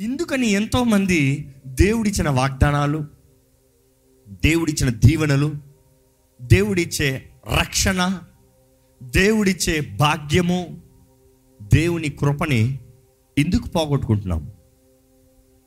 ఇందుకని 0.00 0.50
ఎంతోమంది 0.50 1.50
దేవుడిచ్చిన 1.66 2.28
వాగ్దానాలు 2.28 3.04
దేవుడిచ్చిన 4.28 4.90
దీవెనలు 4.90 5.54
దేవుడిచ్చే 6.42 7.30
రక్షణ 7.60 8.18
దేవుడిచ్చే 9.02 9.80
భాగ్యము 9.80 10.82
దేవుని 11.62 12.08
కృపని 12.08 12.78
ఎందుకు 13.38 13.68
పోగొట్టుకుంటున్నాం. 13.68 14.50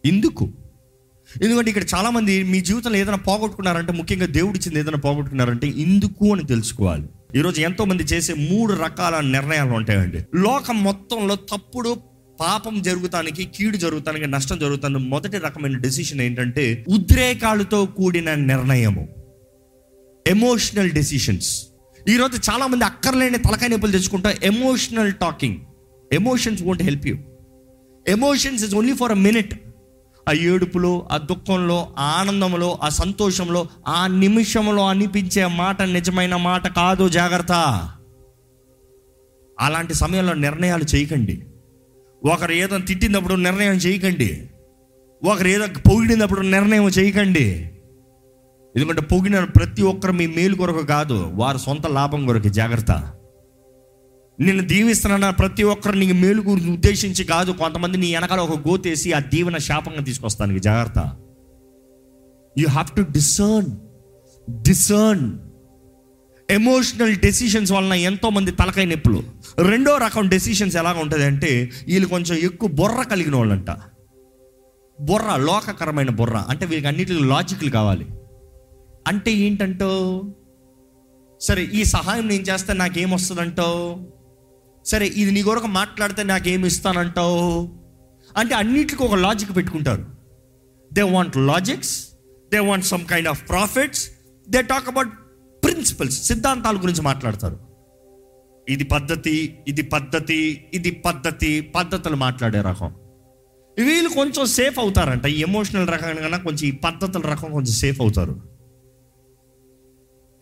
ఎందుకు 0.05 0.49
ఎందుకంటే 1.41 1.69
ఇక్కడ 1.69 1.83
చాలామంది 1.95 2.43
మీ 2.43 2.61
జీవితంలో 2.61 2.97
ఏదైనా 2.97 3.17
పోగొట్టుకున్నారంటే 3.17 3.91
ముఖ్యంగా 3.91 4.25
దేవుడిచ్చింది 4.25 4.79
ఏదైనా 4.79 4.97
పోగొట్టుకున్నారంటే 4.97 5.67
ఎందుకు 5.67 6.33
అని 6.33 6.43
తెలుసుకోవాలి. 6.43 7.09
ఈరోజు 7.35 7.61
ఎంతోమంది 7.61 8.03
చేసే 8.03 8.33
మూడు 8.33 8.73
రకాల 8.73 9.19
నిర్ణయాలు 9.19 9.71
ఉంటాయండి. 9.71 10.19
లోకం 10.35 10.83
మొత్తంలో 10.83 11.35
తప్పుడు 11.35 12.12
పాపం 12.43 12.81
జరుగుతానికి 12.81 13.45
కీడు 13.45 13.77
జరుగుతానికి 13.77 14.27
నష్టం 14.27 14.59
జరుగుతానికి 14.59 15.03
మొదటి 15.03 15.37
రకమైన 15.37 15.77
డెసిషన్ 15.77 16.21
ఏంటంటే 16.21 16.85
ఉద్రేకాలతో 16.89 17.85
కూడిన 17.85 18.33
నిర్ణయము. 18.33 19.07
ఎమోషనల్ 20.27 20.89
డెసిషన్స్ 20.89 21.67
ఈరోజు 22.09 22.51
చాలా 22.51 22.67
మంది 22.67 22.85
అక్కర్లేని 22.85 23.37
తలకాయ 23.37 23.67
నొప్పులు 23.67 23.91
తెచ్చుకుంటా 23.91 24.35
emotional 24.43 25.13
talking 25.13 25.57
emotions 26.13 26.63
won't 26.63 26.83
help 26.83 27.07
you 27.07 27.15
emotions 28.07 28.63
is 28.63 28.75
only 28.75 28.95
for 28.95 29.11
a 29.11 29.13
minute 29.13 29.53
ఆ 30.29 30.31
ఏడుపులో 30.31 31.07
ఆ 31.11 31.17
దుఃఖంలో 31.17 31.95
ఆ 31.97 32.03
ఆనందంలో 32.19 32.79
ఆ 32.83 32.89
సంతోషంలో 32.89 33.67
ఆ 33.87 34.07
నిమిషంలో 34.07 34.87
అనిపించే 34.87 35.45
మాట 35.45 35.81
నిజమైన 35.81 36.35
మాట 36.35 36.67
కాదు 36.67 37.09
జాగ్రత్త. 37.09 37.51
అలాంటి 39.59 39.93
సమయంలో 39.93 40.33
నిర్ణయాలు 40.33 40.95
చేయకండి. 40.95 41.45
ఒకరు 42.25 42.51
ఏదో 42.51 42.77
తిట్టినప్పుడు 42.77 43.33
నిర్ణయం 43.33 43.73
చేయకండి. 43.73 44.49
ఒకరు 45.23 45.47
ఏదో 45.47 45.67
పొగిడినప్పుడు 45.67 46.41
నిర్ణయం 46.41 46.87
చేయకండి. 46.87 47.69
ఎందుకంటే 48.75 49.01
పొగిడిన 49.01 49.43
ప్రతి 49.43 49.81
ఒక్కరు 49.81 50.11
మీ 50.11 50.27
మేలు 50.27 50.55
కొరకు 50.55 50.85
కాదు 50.85 51.31
వారి 51.33 51.59
సొంత 51.59 51.87
లాభం 51.87 52.25
కొరకు. 52.25 52.47
జాగ్రత్త. 52.47 52.91
నిన్ను 54.39 54.67
దీవిస్తున్న 54.67 55.29
ప్రతి 55.29 55.63
ఒక్కరు 55.63 55.95
నీకు 55.95 56.13
మేలు 56.13 56.41
గురించి 56.41 56.71
ఉద్దేశించి 56.71 57.23
కాదు 57.23 57.51
కొంతమంది 57.51 57.97
నీ 57.97 58.15
వెనకాల 58.15 58.39
ఒక 58.39 58.67
గోతేసి 58.67 59.11
ఆ 59.11 59.19
దీవెన 59.19 59.57
శాపంగా 59.57 60.03
తీసుకొస్తానికి. 60.03 60.59
జాగ్రత్త. 60.59 60.97
You 62.57 62.67
have 62.67 62.95
to 62.95 63.01
discern 63.11 63.67
discern 64.63 65.37
emotional 66.49 67.15
decisions 67.15 67.71
వలన 67.71 67.93
ఎంతోమంది 67.93 68.51
తలకాయ 68.51 68.85
నొప్పులు. 68.85 69.23
రెండో 69.61 69.97
రకం 69.97 70.29
డెసిషన్స్ 70.29 70.75
ఎలా 70.75 70.93
ఉంటుంది 70.93 71.25
అంటే 71.25 71.71
వీళ్ళు 71.87 72.09
కొంచెం 72.09 72.37
ఎక్కువ 72.37 72.69
బుర్ర 72.69 73.03
కలిగిన 73.03 73.35
వాళ్ళంట. 73.35 73.69
బుర్ర 75.01 75.35
లోకకరమైన 75.35 76.09
బుర్ర. 76.09 76.45
అంటే 76.49 76.65
వీళ్ళకి 76.65 76.87
అన్నిటికీ 76.87 77.23
లాజిక్లు 77.23 77.69
కావాలి. 77.69 78.05
అంటే 79.07 79.31
ఏంటంటో 79.31 80.23
సరే 81.41 81.63
ఈ 81.63 81.83
సహాయం 81.83 82.27
నేను 82.27 82.43
చేస్తే 82.43 82.73
నాకేమొస్తుందంటో 82.73 83.99
సరే 84.85 85.07
ఇది 85.07 85.31
నీ 85.31 85.41
కొరకు 85.41 85.67
మాట్లాడితే 85.67 86.23
నాకేమి 86.23 86.67
ఇస్తానంటావు 86.67 87.73
అంటే 88.37 88.55
అన్నిటికీ 88.55 89.03
ఒక 89.03 89.15
లాజిక్ 89.15 89.55
పెట్టుకుంటారు. 89.55 90.05
They 90.93 91.01
want 91.01 91.37
logics 91.37 92.07
they 92.53 92.59
want 92.59 92.85
some 92.85 93.05
kind 93.05 93.27
of 93.27 93.49
profits 93.49 94.09
they 94.49 94.61
talk 94.61 94.87
about 94.87 95.09
principles 95.83 96.23
సిద్ధాంతాల 96.23 96.75
గురించి 96.75 97.01
మాట్లాడతారు. 97.01 97.59
ఇది 98.69 98.83
పద్ధతి 98.83 99.57
ఇది 99.67 99.81
పద్ధతి 99.81 100.65
ఇది 100.73 100.91
పద్ధతి 100.91 101.61
పద్ధతులు 101.61 102.15
మాట్లాడే 102.15 102.61
రకం. 102.61 102.93
వీళ్ళు 103.85 104.09
కొంచెం 104.09 104.45
సేఫ్ 104.45 104.79
అవుతారంట. 104.79 105.25
ఈ 105.25 105.41
ఎమోషనల్ 105.41 105.87
రకం 105.87 106.15
కన్నా 106.15 106.37
కొంచెం 106.37 106.69
ఈ 106.69 106.71
పద్ధతుల 106.71 107.21
రకం 107.21 107.51
కొంచెం 107.51 107.73
సేఫ్ 107.73 108.01
అవుతారు. 108.01 108.41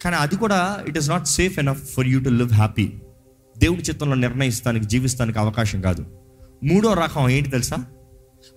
కానీ 0.03 0.16
అది 0.16 0.36
కూడా 0.36 0.84
it 0.88 0.97
is 0.97 1.09
not 1.09 1.28
safe 1.28 1.59
enough 1.59 1.94
for 1.94 2.07
you 2.07 2.19
to 2.19 2.30
live 2.30 2.51
happy 2.51 2.94
దేవుడి 3.57 3.81
చిత్తంలో 3.81 4.16
నిర్ణయిస్తానికి 4.16 4.85
జీవిస్తానికి 4.85 5.40
అవకాశం 5.40 5.81
కాదు. 5.81 6.06
మూడో 6.63 6.94
రకం 6.94 7.30
ఏంటి 7.30 7.50
తెలుసా? 7.50 7.85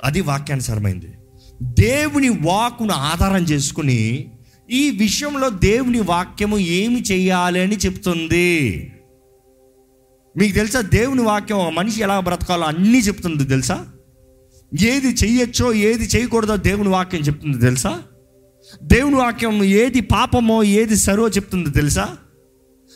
అది 0.05 0.21
వాక్యానుసారమైంది. 0.21 1.15
దేవుని 1.62 2.28
వాకును 2.28 2.93
ఆధారం 2.93 3.43
చేసుకుని 3.43 4.31
ఈ 4.71 4.91
విషయంలో 4.91 5.49
దేవుని 5.49 6.01
వాక్యము 6.01 6.59
ఏమి 6.59 7.03
చేయాలి 7.03 7.61
అని 7.61 7.77
చెప్తుంది? 7.77 8.91
మీకు 10.37 10.55
తెలుసా? 10.55 10.81
దేవుని 10.81 11.23
వాక్యం 11.23 11.59
ఒక 11.59 11.73
మనిషి 11.73 12.03
ఎలా 12.03 12.21
బ్రతకాలో 12.21 12.65
అన్నీ 12.65 12.99
చెప్తుంది 12.99 13.45
తెలుసా? 13.45 13.87
ఏది 14.81 15.09
చెయ్యొచ్చో 15.09 15.73
ఏది 15.73 16.05
చేయకూడదో 16.05 16.57
దేవుని 16.57 16.89
వాక్యం 16.89 17.21
చెప్తుంది 17.21 17.59
తెలుసా? 17.59 18.03
దేవుని 18.83 19.17
వాక్యం 19.17 19.65
ఏది 19.65 20.01
పాపమో 20.01 20.63
ఏది 20.63 20.97
సరో 20.97 21.29
చెప్తుంది 21.29 21.71
తెలుసా? 21.71 22.17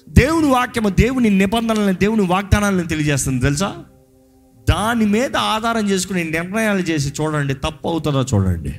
దేవుని 0.09 0.47
వాక్యము 0.47 0.89
దేవుని 0.89 1.31
నిబంధనలను 1.31 1.93
దేవుని 1.93 2.23
వాగ్దానాలను 2.23 2.83
తెలియజేస్తుంది 2.83 3.43
తెలుసా? 3.43 3.85
దాని 4.71 5.07
మీద 5.07 5.37
ఆధారం 5.37 5.91
చేసుకుని 5.91 6.25
నిర్ణయాలు 6.25 6.79
చేసి 6.79 7.13
చూడండి 7.21 7.55
తప్పు 7.55 7.89
అవుతుందో 7.89 8.23
చూడండి. 8.23 8.75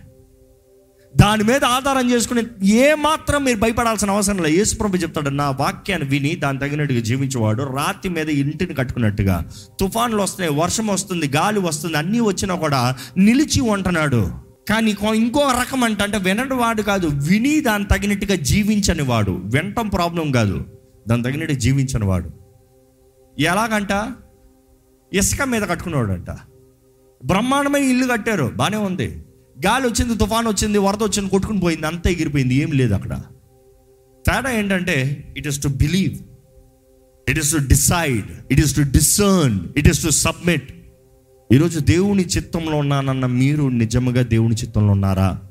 దాని 1.22 1.44
మీద 1.44 1.66
ఆధారం 1.66 2.12
చేసుకుని 2.12 2.44
ఏమాత్రం 2.63 3.44
మీరు 3.44 3.59
భయపడాల్సిన 3.59 4.12
అవసరం 4.12 4.38
లేదు. 4.38 4.57
యేసుప్రభు 4.57 4.97
చెప్తాడు 4.97 5.30
నా 5.30 5.50
వాక్యాన్ని 5.50 6.07
విని 6.07 6.35
దాని 6.35 6.59
తగినట్టుగా 6.59 7.00
జీవించేవాడు 7.00 7.63
రాతి 7.63 8.09
మీద 8.09 8.30
ఇంటిని 8.30 8.74
కట్టుకున్నట్టుగా. 8.74 9.46
తుఫాన్లు 9.80 10.24
వస్తున్నాయి 10.24 10.62
వర్షం 10.62 10.88
వస్తుంది 10.88 11.28
గాలి 11.28 11.59
వస్తుంది 11.59 11.97
అన్నీ 11.97 12.19
వచ్చినా 12.19 12.56
కూడా 12.56 12.96
నిలిచి 13.18 13.62
ఉంటున్నాడు. 13.62 14.31
కానీ 14.69 14.96
ఇంకో- 15.16 15.62
రకం 15.62 15.84
అంట 15.84 16.02
అంటే 16.02 16.18
వినడు 16.18 16.56
వాడు 16.56 16.81
కాదు 16.81 17.07
విని 17.07 17.62
దాని 17.62 17.86
తగినట్టుగా 17.86 18.36
జీవించని 18.36 19.03
వాడు 19.03 19.41
వినటం 19.44 19.88
ప్రాబ్లం 19.88 20.31
కాదు 20.31 20.66
దాని 21.07 21.24
తగినట్టు 21.24 21.53
జీవించని 21.53 22.06
వాడు 22.06 22.30
ఎలాగంట? 23.40 24.12
ఇసుక 25.13 25.41
మీద 25.41 25.62
కట్టుకునేవాడంట 25.62 26.31
బ్రహ్మాండమైన 27.25 27.84
ఇల్లు 27.84 28.07
కట్టారు 28.07 28.51
బాగానే 28.56 28.78
ఉంది. 28.78 29.24
గాలి 29.66 29.88
వచ్చింది 29.88 30.18
తుఫాన్ 30.18 30.47
వచ్చింది 30.47 30.78
వరద 30.78 31.03
వచ్చింది 31.03 31.30
కొట్టుకుని 31.30 31.59
పోయింది 31.59 31.88
అంతా 31.88 32.09
ఎగిరిపోయింది 32.09 32.56
ఏం 32.56 32.72
లేదు 32.72 32.94
అక్కడ. 32.94 33.14
తేడా 34.25 34.52
ఏంటంటే 34.52 34.96
it 35.38 35.47
is 35.47 35.64
to 35.64 35.68
believe 35.68 36.14
it 37.30 37.40
is 37.40 37.52
to 37.52 37.58
decide 37.58 38.52
it 38.52 38.59
is 38.59 38.75
to 38.75 38.81
discern 38.81 39.59
it 39.78 39.88
is 39.88 40.03
to 40.03 40.09
submit 40.09 40.68
ఈరోజు 41.52 41.80
దేవుని 41.80 42.24
చిత్తంలో 42.24 42.78
ఉన్నానన్న 42.78 43.25
మీరు 43.25 43.69
నిజంగా 43.69 44.22
దేవుని 44.24 44.56
చిత్తంలో 44.56 44.92
ఉన్నారా? 44.92 45.42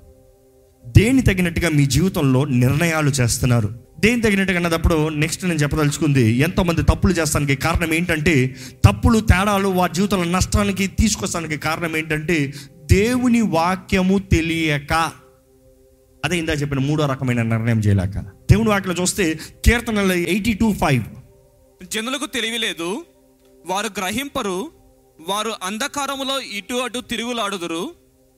దేని 0.86 1.22
తగినట్టుగా 1.22 1.68
మీ 1.68 1.86
జీవితంలో 1.86 2.44
నిర్ణయాలు 2.44 3.10
చేస్తున్నారు? 3.10 3.68
దేని 4.00 4.20
తగినట్టుగా 4.22 4.58
అన్నదప్పుడు 4.58 5.08
నెక్స్ట్ 5.08 5.44
నేను 5.44 5.58
చెప్పదలుచుకుంది 5.58 6.36
ఎంతోమంది 6.38 6.82
తప్పులు 6.82 7.12
చేస్తానికి 7.12 7.56
కారణం 7.56 7.94
ఏంటంటే 7.94 8.56
తప్పులు 8.84 9.20
తేడాలు 9.20 9.68
వారి 9.68 9.94
జీవితంలో 9.94 10.24
నష్టానికి 10.24 10.86
తీసుకొస్తానికి 10.86 11.56
కారణం 11.56 11.96
ఏంటంటే 11.96 12.54
దేవుని 12.92 13.40
వాక్యము 13.40 14.18
తెలియక 14.18 14.92
అదే 16.24 16.38
ఇందా 16.38 16.52
చెప్పిన 16.52 16.78
మూడో 16.78 17.06
రకమైన 17.06 17.42
నిర్ణయం 17.42 17.78
చేయలేక. 17.78 18.18
దేవుని 18.50 18.68
వాక్యలో 18.68 19.02
చూస్తే 19.02 19.40
కీర్తనలు 19.64 20.12
ఎయిటీ 20.12 20.52
టూ 20.52 20.72
ఫైవ్. 20.72 21.04
జనులకు 21.84 22.26
తెలివి 22.26 22.58
లేదు 22.58 23.04
వారు 23.66 23.86
గ్రహింపరు 23.86 24.70
వారు 25.28 25.52
అంధకారములో 25.62 26.40
ఇటు 26.40 26.74
అటు 26.74 26.98
తిరుగులాడుదురు 26.98 27.90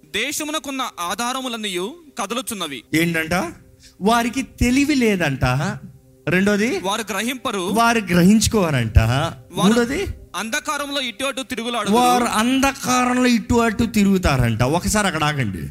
దేశమునకున్న 0.05 0.91
ఆధారములన్నయు 1.00 1.94
కదులుచున్నవి. 2.19 2.84
ఏంటంట? 2.94 3.53
వారికి 4.00 4.43
తెలివి 4.43 4.94
లేదంట. 4.94 5.44
రెండోది? 6.28 6.81
వారు 6.81 7.05
గ్రహింపరు. 7.12 7.59
వారు 7.59 7.99
గ్రహించుకోవారంట 7.99 8.99
వారు 8.99 9.69
మూడోది? 9.69 10.06
అంధకారంలో 10.36 11.00
ఇటు 11.00 11.24
అటు 11.24 11.42
తిరుగులాడు 11.42 11.91
వారు 11.91 12.24
అంధకారంలో 12.24 13.26
ఇటు 13.26 13.54
అటు 13.54 13.84
తిరుగుతారంట. 13.84 14.62
ఒకసారి 14.62 15.06
అక్కడ 15.06 15.24
ఆగండి. 15.24 15.68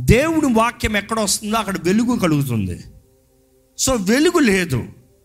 దేవుడి 0.00 0.46
వాక్యం 0.46 0.96
ఎక్కడ 0.96 1.20
వస్తుందో 1.20 1.56
అక్కడ 1.56 1.76
వెలుగు 1.84 2.18
కలుగుతుంది. 2.18 2.84
సో 3.78 3.94
వెలుగు 3.94 4.38
లేదు. 4.38 4.84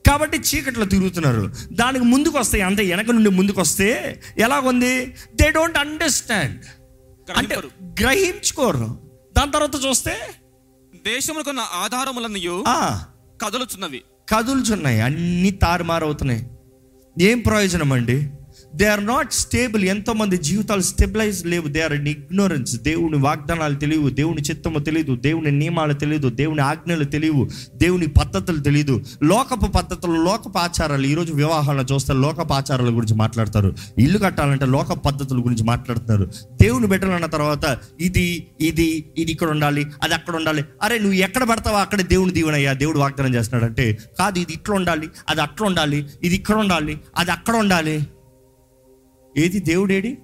కాబట్టి 0.10 0.38
చీకట్లో 0.38 0.86
తిరుగుతున్నారు. 0.86 1.52
దానికి 1.72 2.06
ముందుకు 2.06 2.40
వస్తాయి. 2.40 2.64
అంతే 2.64 2.84
వెనక 2.84 3.12
నుండి 3.12 3.30
ముందుకు 3.30 3.62
వస్తే 3.62 4.22
ఎలాగుంది? 4.38 5.06
దే 5.36 5.50
డోంట్ 5.50 5.78
అండర్స్టాండ్ 5.78 6.62
అంటే 7.38 7.58
గ్రహించుకోరు. 7.84 9.00
దాని 9.38 9.52
తర్వాత 9.52 9.86
చూస్తే 9.86 10.16
దేశమునకున్న 10.96 11.60
ఆధారములన్నయు 11.60 12.64
ఆ. 12.68 13.04
కదులుచున్నవి. 13.42 14.02
కదులుచున్నాయి. 14.30 15.02
అన్ని 15.02 15.52
తారుమారు 15.52 16.06
అవుతున్నాయి 16.06 16.48
ఏం 17.22 17.40
ప్రయోజనం 17.40 17.94
అండి 17.94 18.30
దే 18.78 18.86
ఆర్ 18.86 19.06
నాట్ 19.06 19.34
స్టేబుల్ 19.34 19.84
ఎంతో 19.84 20.14
మంది 20.14 20.38
జీవితాలు 20.38 20.82
స్టెబిలైజ్ 20.82 21.46
లేవు. 21.46 21.68
దే 21.68 21.82
ఆర్ 21.82 21.94
ఇన్ 21.94 22.08
ఇగ్నోరెన్స్ 22.08 22.76
దేవుని 22.76 23.18
వాగ్దానాలు 23.18 23.76
తెలియవు. 23.76 24.10
దేవుని 24.10 24.42
చిత్తము 24.42 24.80
తెలియదు. 24.80 25.16
దేవుని 25.16 25.52
నియమాలు 25.52 25.94
తెలియదు. 25.94 26.30
దేవుని 26.30 26.62
ఆజ్ఞలు 26.62 27.04
తెలియవు. 27.04 27.50
దేవుని 27.76 28.08
పద్ధతులు 28.08 28.58
తెలియదు. 28.58 29.04
లోకపు 29.24 29.66
పద్ధతులు 29.66 30.24
లోకపు 30.24 30.58
ఆచారాలు 30.58 31.08
ఈరోజు 31.08 31.34
వివాహాలను 31.34 31.94
చూస్తే 31.94 32.14
లోకపు 32.14 32.54
ఆచారాల 32.54 32.90
గురించి 32.90 33.16
మాట్లాడతారు. 33.16 33.76
ఇల్లు 33.98 34.20
కట్టాలంటే 34.20 34.66
లోక 34.66 34.94
పద్ధతుల 34.94 35.38
గురించి 35.38 35.64
మాట్లాడుతున్నారు. 35.64 36.32
దేవుని 36.62 36.88
బిడ్డలన్న 36.88 37.26
తర్వాత 37.26 37.80
ఇది 38.00 38.48
ఇది 38.62 39.06
ఇది 39.18 39.32
ఇక్కడ 39.32 39.50
ఉండాలి 39.50 39.86
అది 40.04 40.14
అక్కడ 40.14 40.36
ఉండాలి. 40.36 40.64
అరే 40.84 41.00
నువ్వు 41.00 41.14
ఎక్కడ 41.14 41.44
పడతావో 41.44 41.78
అక్కడ 41.78 42.02
దేవుని 42.02 42.32
దీవెనయ్యా. 42.32 42.74
దేవుడు 42.74 43.00
వాగ్దానం 43.00 43.36
చేస్తున్నాడంటే 43.36 43.98
కాదు 44.20 44.40
ఇది 44.40 44.54
ఇట్లా 44.54 44.76
ఉండాలి 44.76 45.10
అది 45.30 45.42
అట్లా 45.42 45.68
ఉండాలి 45.68 46.06
ఇది 46.24 46.36
ఇక్కడ 46.36 46.56
ఉండాలి 46.56 47.00
అది 47.18 47.32
అక్కడ 47.32 47.56
ఉండాలి. 47.56 48.08
ఏది 49.38 49.60
దేవుడేడి? 49.60 50.18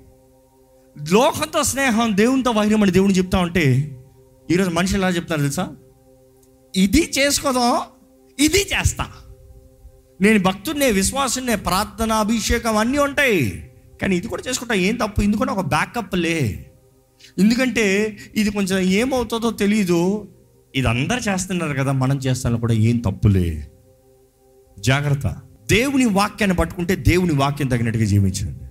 లోకంతో 1.12 1.63
స్నేహం 1.63 2.18
దేవునితో 2.18 2.51
వైరం 2.51 2.83
అని 2.83 2.92
దేవుని 2.92 3.13
చెప్తా 3.13 3.39
ఉంటే 3.39 3.98
ఈరోజు 4.51 4.69
మనుషులు 4.69 4.98
ఎలా 4.98 5.10
చెప్తారు 5.10 5.39
తెలుసా? 5.39 5.75
ఇది 6.75 7.12
చేసుకోదాం 7.19 7.81
ఇది 8.39 8.57
చేస్తా. 8.57 9.07
నేను 10.21 10.44
భక్తుడినే 10.44 10.92
విశ్వాసునే 10.92 11.56
ప్రార్థన 11.56 12.12
అభిషేకం 12.12 12.77
అన్నీ 12.77 12.98
ఉంటాయి. 12.98 13.71
కానీ 14.01 14.15
ఇది 14.15 14.27
కూడా 14.27 14.44
చేసుకుంటా 14.48 14.75
ఏం 14.75 14.95
తప్పు? 14.95 15.21
ఎందుకంటే 15.21 15.51
ఒక 15.51 15.59
బ్యాకప్ 15.59 16.16
లే. 16.16 16.71
ఎందుకంటే 17.39 18.18
ఇది 18.36 18.50
కొంచెం 18.50 18.80
ఏమవుతుందో 18.80 19.51
తెలియదు 19.51 20.27
ఇది 20.75 20.88
అందరు 20.88 21.31
చేస్తున్నారు 21.31 21.74
కదా 21.74 21.92
మనం 21.92 22.18
చేస్తాను 22.18 22.59
కూడా 22.59 22.74
ఏం 22.74 22.98
తప్పులే 22.98 23.68
జాగ్రత్త. 24.80 25.36
దేవుని 25.66 26.06
వాక్యాన్ని 26.06 26.57
పట్టుకుంటే 26.57 26.95
దేవుని 26.95 27.33
వాక్యం 27.33 27.68
తగినట్టుగా 27.68 28.06
జీవించండి. 28.06 28.62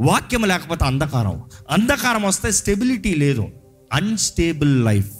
వాక్యం 0.00 0.42
లేకపోతే 0.42 0.84
అంధకారం. 0.84 1.42
అంధకారం 1.70 2.22
వస్తే 2.22 2.50
స్టెబిలిటీ 2.50 3.14
లేదు. 3.14 3.46
అన్స్టేబుల్ 3.92 4.84
లైఫ్ 4.84 5.10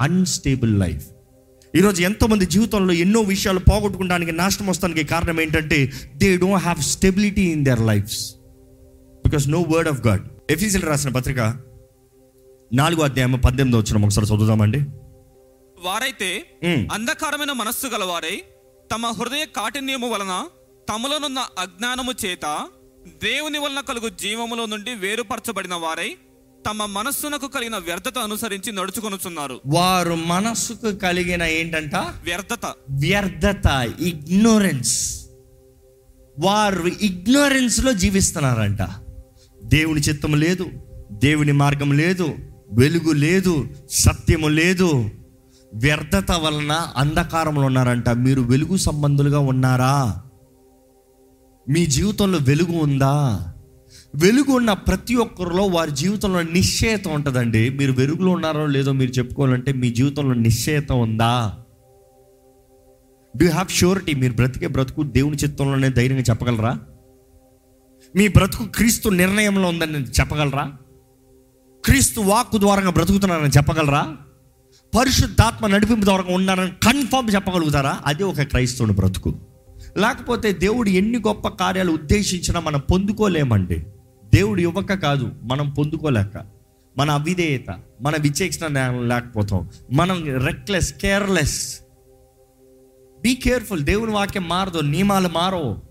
అన్స్టేబుల్ 0.00 0.80
లైఫ్ 0.80 1.06
ఈరోజు 1.76 2.02
ఎంతోమంది 2.02 2.46
జీవితంలో 2.46 2.92
ఎన్నో 2.94 3.20
విషయాలు 3.20 3.58
పోగొట్టుకోవడానికి 3.58 4.32
నాశనం 4.32 4.66
వస్తానికి 4.66 5.04
కారణం 5.04 5.40
ఏంటంటే 5.40 5.92
they 6.16 6.36
don't 6.36 6.62
have 6.62 6.78
stability 6.78 7.42
in 7.42 7.64
their 7.64 7.80
lives 7.80 8.34
because 9.26 9.48
no 9.48 9.66
word 9.68 9.88
of 9.88 10.06
God 10.06 10.22
ఎఫీసీలు 10.50 10.86
రాసిన 10.86 11.10
పత్రిక 11.10 11.38
నాలుగో 12.74 13.04
అధ్యాయం 13.04 13.32
పద్దెనిమిది 13.32 13.76
వచ్చిన 13.76 14.04
ఒకసారి 14.04 14.26
చదువుదామండి. 14.26 14.80
వారైతే. 15.84 16.30
అంధకారమైన 16.92 17.52
మనస్సు 17.52 17.86
గలవారై 17.86 18.42
తమ 18.92 19.06
హృదయ 19.06 19.44
కాఠిన్యము 19.44 20.08
వలన 20.10 20.46
తమలోనున్న 20.88 21.38
అజ్ఞానము 21.58 22.12
చేత 22.26 22.68
దేవుని 23.06 23.58
వలన 23.58 23.80
కలుగు 23.80 24.08
జీవములో 24.08 24.66
నుండి 24.66 24.94
వేరుపరచబడిన 24.94 25.74
వారై 25.74 26.16
తమ 26.66 26.84
మనస్సునకు 26.84 27.46
కలిగిన 27.46 27.76
వ్యర్థత 27.76 28.18
అనుసరించి 28.18 28.72
నడుచుకొనుచున్నారు. 28.72 29.60
వారు 29.66 30.14
మనస్సుకు 30.14 30.94
కలిగిన 30.94 31.42
ఏంటంట? 31.42 31.94
వ్యర్థత. 31.96 32.66
వ్యర్థత 32.90 33.92
ఇగ్నోరెన్స్ 34.00 35.20
వారు 36.38 36.86
ఇగ్నోరెన్స్లో 36.86 37.92
జీవిస్తున్నారంట. 37.92 38.78
దేవుని 39.64 40.00
చిత్తము 40.00 40.36
లేదు 40.36 40.66
దేవుని 41.12 41.52
మార్గం 41.52 41.92
లేదు 41.92 42.34
వెలుగు 42.72 43.12
లేదు 43.12 43.68
సత్యము 43.90 44.48
లేదు. 44.48 45.10
వ్యర్థత 45.74 46.30
వలన 46.30 46.72
అంధకారంలో 46.96 47.62
ఉన్నారంట. 47.62 48.08
మీరు 48.08 48.42
వెలుగు 48.42 48.76
సంబంధులుగా 48.76 49.38
ఉన్నారా? 49.38 50.22
మీ 51.70 51.86
జీవితంలో 51.86 52.38
వెలుగు 52.38 52.72
ఉందా? 52.72 53.46
వెలుగు 54.14 54.52
ఉన్న 54.52 54.72
ప్రతి 54.72 55.14
ఒక్కరిలో 55.14 55.66
వారి 55.66 55.90
జీవితంలో 55.90 56.42
నిశ్చయత 56.42 57.08
ఉంటుందండి. 57.08 57.70
మీరు 57.70 57.92
వెలుగులో 57.92 58.32
ఉన్నారో 58.32 58.66
లేదో 58.66 58.92
మీరు 58.92 59.10
చెప్పుకోవాలంటే 59.10 59.72
మీ 59.72 59.90
జీవితంలో 59.90 60.34
నిశ్చయత 60.34 60.92
ఉందా? 60.92 61.58
డూ 63.36 63.46
హ్యావ్ 63.46 63.68
షూరిటీ 63.68 64.14
మీరు 64.14 64.32
బ్రతికే 64.32 64.66
బ్రతుకు 64.66 65.02
దేవుని 65.02 65.36
చిత్తంలోనే 65.36 65.88
ధైర్యంగా 65.88 66.22
చెప్పగలరా? 66.22 66.80
మీ 68.16 68.28
బ్రతుకు 68.28 68.64
క్రీస్తు 68.64 69.08
నిర్ణయంలో 69.08 69.68
ఉందని 69.68 69.98
చెప్పగలరా? 69.98 70.72
క్రీస్తు 71.84 72.20
వాక్కు 72.20 72.58
ద్వారా 72.58 72.90
బ్రతుకుతున్నారని 72.90 73.50
చెప్పగలరా? 73.56 74.16
పరిశుద్ధాత్మ 74.98 75.66
నడిపింపు 75.66 76.04
ద్వారా 76.04 76.24
ఉన్నారని 76.34 76.70
కన్ఫర్మ్ 76.70 77.34
చెప్పగలుగుతారా? 77.34 78.00
అది 78.06 78.22
ఒక 78.24 78.42
క్రైస్తవుని 78.42 78.94
బ్రతుకు. 78.94 79.49
లేకపోతే 79.96 80.52
దేవుడు 80.52 80.88
ఎన్ని 80.88 81.18
గొప్ప 81.18 81.48
కార్యాలు 81.48 81.92
ఉద్దేశించినా 81.92 82.60
మనం 82.60 82.80
పొందుకోలేమండి. 82.80 83.86
దేవుడు 84.34 84.60
ఇవ్వక 84.60 84.94
కాదు 84.94 85.30
మనం 85.42 85.70
పొందుకోలేక. 85.70 86.46
మన 86.98 87.10
అవిధేయత 87.10 87.78
మన 88.02 88.16
విచేక్షణ 88.20 88.90
లేకపోతాం. 88.90 89.68
మనం 89.92 90.46
రెక్లెస్ 90.46 90.94
కేర్లెస్ 90.94 91.80
బీ 93.22 93.34
కేర్ఫుల్ 93.34 93.82
దేవుని 93.82 94.12
వాక్యం 94.12 94.48
మారదు 94.48 94.78
నియమాలు 94.78 95.28
మారవు. 95.28 95.89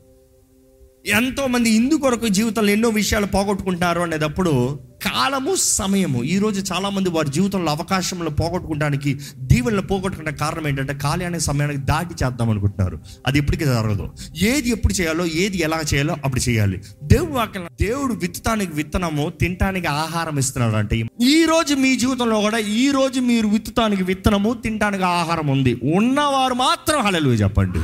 ఎంతోమంది 1.05 1.69
ఇందు 1.69 1.95
కొరకు 1.95 2.27
జీవితంలో 2.27 2.69
ఎన్నో 2.69 2.89
విషయాలు 2.89 3.25
పోగొట్టుకుంటారు 3.25 4.01
అనేటప్పుడు 4.01 4.79
కాలము 5.05 5.55
సమయము. 5.55 6.23
ఈరోజు 6.23 6.73
చాలామంది 6.73 7.09
వారి 7.09 7.29
జీవితంలో 7.29 7.71
అవకాశంలో 7.71 8.29
పోగొట్టుకోవడానికి 8.29 9.19
దీవెనలు 9.37 9.81
పోగొట్టుకునే 9.81 10.31
కారణం 10.31 10.67
ఏంటంటే 10.67 10.93
కాలానికి 10.93 11.39
సమయానికి 11.39 11.79
దాటి 11.79 12.25
చేద్దాం 12.25 12.49
అనుకుంటున్నారు. 12.49 12.99
అది 13.27 13.37
ఎప్పటికీ 13.37 13.65
జరగదు. 13.65 14.11
ఏది 14.37 14.69
ఎప్పుడు 14.69 14.93
చేయాలో 14.93 15.25
ఏది 15.25 15.57
ఎలా 15.57 15.81
చేయాలో 15.93 16.15
అప్పుడు 16.25 16.49
చేయాలి. 16.49 16.81
దేవుడు 17.03 17.31
వాక్యం 17.31 17.67
దేవుడు 17.81 18.13
విత్తడానికి 18.13 18.71
విత్తనము 18.73 19.33
తినటానికి 19.41 19.87
ఆహారం 19.87 20.37
ఇస్తున్నాడు 20.37 20.75
అంటే 20.75 20.97
ఈ 21.21 21.45
రోజు 21.49 21.75
మీ 21.75 21.95
జీవితంలో 21.95 22.41
కూడా 22.41 22.57
ఈ 22.57 22.91
రోజు 22.91 23.19
మీరు 23.19 23.47
విత్తుతానికి 23.47 24.03
విత్తనము 24.03 24.53
తినటానికి 24.53 25.03
ఆహారం 25.03 25.47
ఉంది. 25.47 25.73
ఉన్నవారు 25.73 26.53
మాత్రం 26.53 27.01
హలలు 27.01 27.29
చెప్పండి. 27.29 27.79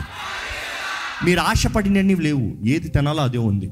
మీరు 1.24 1.40
ఆశపడినన్ని 1.40 2.16
లేవు. 2.16 2.68
ఏది 2.68 2.88
తినాలో 2.88 3.24
అదే 3.24 3.38
ఉంది. 3.38 3.72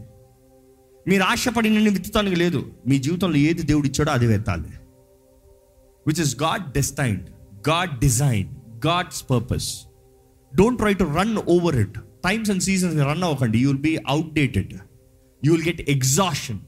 మీరు 1.08 1.24
ఆశపడినవి 1.24 1.90
విత్తుతానికి 1.90 2.36
లేదు. 2.36 2.66
మీ 2.88 3.00
జీవితంలో 3.00 3.38
ఏది 3.38 3.62
దేవుడు 3.62 3.88
ఇచ్చాడో 3.88 4.12
అదే 4.12 4.28
వెత్తాలి 4.28 4.70
which 6.08 6.22
is 6.22 6.42
God 6.42 6.72
destined 6.72 7.30
God 7.70 8.00
design 8.00 8.48
God's 8.88 9.30
purpose 9.30 9.80
don't 10.56 10.80
try 10.80 10.94
to 10.94 11.04
run 11.04 11.38
over 11.38 11.76
it 11.76 12.00
times 12.26 12.52
and 12.52 12.64
seasons 12.64 12.98
run 12.98 13.24
అవ్వకండి. 13.24 13.60
You 13.60 13.70
will 13.70 13.82
be 13.82 13.98
outdated 14.08 14.74
you 15.46 15.54
will 15.54 15.64
get 15.64 15.90
exhaustion 15.90 16.60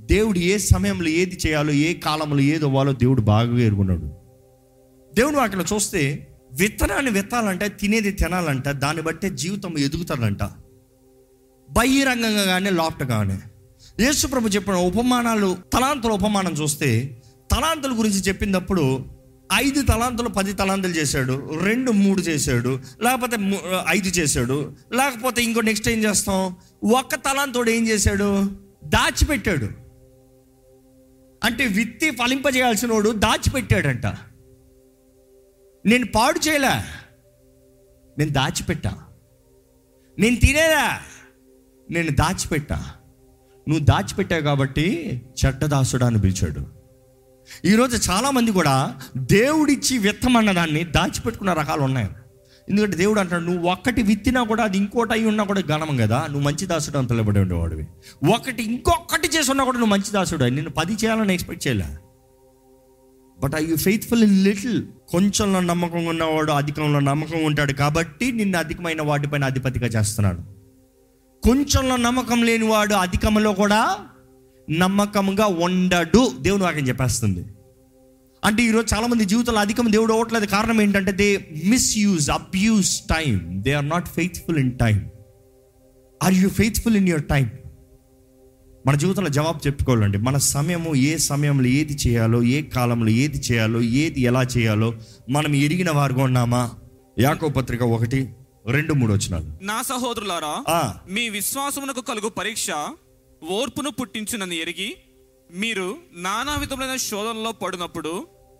దేవుడు 0.00 0.38
ఏ 0.38 0.58
సమయంలో 0.58 1.08
ఏది 1.08 1.38
చేయాలో 1.46 1.72
ఏ 1.72 1.94
కాలంలో 1.94 2.40
ఏది 2.40 2.64
అవ్వాలో 2.64 2.92
దేవుడు 2.92 3.20
బాగా 3.20 3.58
ఎరుగున్నాడు. 3.58 4.10
దేవుడు 5.14 5.36
వాటిలో 5.36 5.64
చూస్తే 5.72 6.26
విత్తనాన్ని 6.58 7.10
విత్తాలంటే 7.10 7.68
తినేది 7.68 8.10
తినాలంట 8.12 8.68
దాన్ని 8.68 9.02
బట్టే 9.02 9.28
జీవితం 9.30 9.78
ఎదుగుతాడంట. 9.78 10.42
బహిరంగంగా 11.70 12.44
కానీ 12.44 12.70
లోపటగానే 12.70 13.38
యేసుప్రభు 14.00 14.48
చెప్పిన 14.48 14.74
ఉపమానాలు 14.74 15.56
తలాంతుల 15.72 16.12
ఉపమానం 16.12 16.52
చూస్తే 16.52 17.20
తలాంతుల 17.52 17.92
గురించి 17.98 18.20
చెప్పినప్పుడు 18.20 19.04
ఐదు 19.52 19.82
తలాంతులు 19.82 20.28
పది 20.28 20.52
తలాంతులు 20.52 20.92
చేశాడు 20.92 21.34
రెండు 21.64 21.90
మూడు 21.90 22.20
చేశాడు 22.20 22.80
లేకపోతే 23.02 23.36
ఐదు 23.88 24.08
చేశాడు 24.08 24.72
లేకపోతే 24.92 25.42
ఇంకో 25.42 25.60
నెక్స్ట్ 25.60 25.88
ఏం 25.88 25.98
చేస్తాం? 26.04 26.56
ఒక్క 26.92 27.14
తలాంతోడు 27.14 27.70
ఏం 27.70 27.88
చేశాడు? 27.88 28.28
దాచిపెట్టాడు. 28.84 29.68
అంటే 31.44 31.66
విత్తి 31.66 32.10
ఫలింపజేయాల్సిన 32.10 32.92
వాడు 32.92 33.10
దాచిపెట్టాడంట. 33.10 34.06
నేను 35.86 36.06
పాడు 36.06 36.48
చేయలే. 36.48 36.84
నేను 38.18 38.30
దాచిపెట్టా. 38.30 39.02
నేను 40.18 40.36
తినేలా. 40.36 41.00
నేను 41.90 42.10
దాచిపెట్టా. 42.10 42.90
నువ్వు 43.68 43.84
దాచిపెట్టావు 43.84 44.40
కాబట్టి 44.40 45.22
చెడ్డదాసుడా 45.46 46.06
అని 46.06 46.20
పిలిచాడు. 46.20 46.66
ఈరోజు 47.64 48.10
చాలామంది 48.10 48.52
కూడా 48.52 49.00
దేవుడిచ్చి 49.16 49.98
విత్తమన్న 49.98 50.52
దాన్ని 50.52 50.84
దాచిపెట్టుకున్న 50.84 51.52
రకాలు 51.52 51.80
ఉన్నాయి. 51.80 52.08
ఎందుకంటే 52.70 52.96
దేవుడు 52.96 53.20
అంటాడు 53.20 53.42
నువ్వు 53.42 53.70
ఒక్కటి 53.70 54.02
విత్తినా 54.02 54.42
కూడా 54.42 54.64
అది 54.64 54.78
ఇంకోటి 54.78 55.12
అయి 55.12 55.24
ఉన్నా 55.24 55.44
కూడా 55.44 55.60
ఘనం 55.60 55.96
కదా 55.96 56.26
నువ్వు 56.26 56.40
మంచి 56.40 56.66
దాసుడు 56.66 56.98
అని 56.98 57.08
తెలబడి 57.08 57.40
ఉండేవాడివి. 57.40 57.86
ఒకటి 58.34 58.62
ఇంకొకటి 58.62 59.28
చేసి 59.28 59.50
ఉన్నా 59.50 59.64
కూడా 59.64 59.78
నువ్వు 59.78 59.92
మంచి 59.92 60.12
దాసుడు 60.12 60.44
నిన్ను 60.44 60.70
పది 60.70 60.92
చేయాలని 60.92 61.34
ఎక్స్పెక్ట్ 61.34 61.66
చేయలే. 61.66 61.86
But 63.44 63.54
I 63.54 63.66
you 63.66 63.76
faithful 63.76 64.22
in 64.22 64.44
little 64.44 64.86
కొంచెంలో 65.08 65.60
నమ్మకం 65.60 66.06
ఉన్నవాడు 66.06 66.52
అధికంలో 66.52 67.00
నమ్మకం 67.00 67.44
ఉంటాడు 67.44 67.72
కాబట్టి 67.72 68.32
నిన్ను 68.32 68.58
అధికమైన 68.58 69.02
వాటిపైన 69.02 69.44
అధిపతిగా 69.44 69.86
చేస్తున్నాడు. 69.86 70.40
కొంచెంలో 71.42 71.96
నమ్మకం 71.96 72.42
లేనివాడు 72.42 72.94
అధికంలో 72.94 73.52
కూడా 73.52 73.96
నమ్మకంగా 74.70 75.46
ఉండడు. 75.46 76.32
దేవుని 76.40 76.62
వాక్యం 76.62 76.88
చెప్పేస్తుంది. 76.88 77.44
అంటే 78.44 78.62
ఈరోజు 78.62 78.94
చాలామంది 78.94 79.24
జీవితంలో 79.24 79.60
అధికం 79.60 79.92
దేవుడు 79.92 80.12
అవ్వట్లేదు. 80.12 80.46
కారణం 80.46 80.80
ఏంటంటే 80.80 81.12
they 81.12 81.48
misuse 81.64 82.30
abuse 82.30 83.00
time 83.00 83.62
they 83.62 83.72
are 83.72 83.88
not 83.88 84.08
faithful 84.08 84.58
in 84.58 84.78
time 84.78 85.10
are 86.22 86.34
you 86.34 86.48
faithful 86.48 86.96
in 86.96 87.08
your 87.08 87.24
time 87.24 87.50
మన 88.86 88.94
జీవితంలో 88.96 89.30
జవాబు 89.30 89.60
చెప్పుకోవాలండి. 89.66 90.18
మన 90.18 90.36
సమయము 90.36 90.90
ఏ 90.94 91.16
సమయంలో 91.16 91.68
ఏది 91.68 91.94
చేయాలో 91.94 92.38
ఏ 92.54 92.62
కాలంలో 92.62 93.10
ఏది 93.22 93.38
చేయాలో 93.38 93.80
ఏది 93.80 94.20
ఎలా 94.20 94.42
చేయాలో 94.54 94.88
మనం 95.30 95.54
ఎరిగిన 95.54 95.90
వారుగా 95.90 96.22
ఉన్నామా? 96.22 96.62
యాకో 97.18 97.48
పత్రిక 97.48 97.82
ఒకటి 97.82 98.20
రెండు 98.66 98.92
మూడు 98.94 99.12
వచ్చినాలు 99.12 99.48
నా 99.62 99.82
సహోదరులారా 99.82 100.52
మీ 101.08 101.28
విశ్వాసమునకు 101.28 102.00
కలుగు 102.00 102.28
పరీక్ష 102.28 102.66
ఓర్పును 103.50 103.90
పుట్టించునని 103.90 104.56
ఎరిగి 104.56 104.90
మీరు 105.52 105.86
నానా 106.16 106.56
విధములైన 106.56 106.96
శోధనలో 106.96 107.52
పడినప్పుడు 107.52 108.12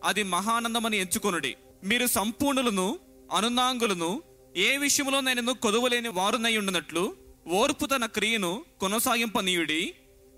అది 0.05 0.23
మహానందమని 0.23 0.97
ఎంచుకొనుడి. 0.97 1.53
మీరు 1.85 2.07
సంపూర్ణులను 2.07 2.89
అనునాంగులను 3.33 4.11
ఏ 4.57 4.77
విషయంలో 4.77 5.21
నేను 5.21 5.53
కొదువలేని 5.53 6.09
వారునై 6.09 6.57
ఉండినట్లు 6.57 7.05
ఓర్పు 7.53 7.87
తన 7.87 8.07
క్రియను 8.07 8.53
కొనసాగింపనీయుడి. 8.81 9.83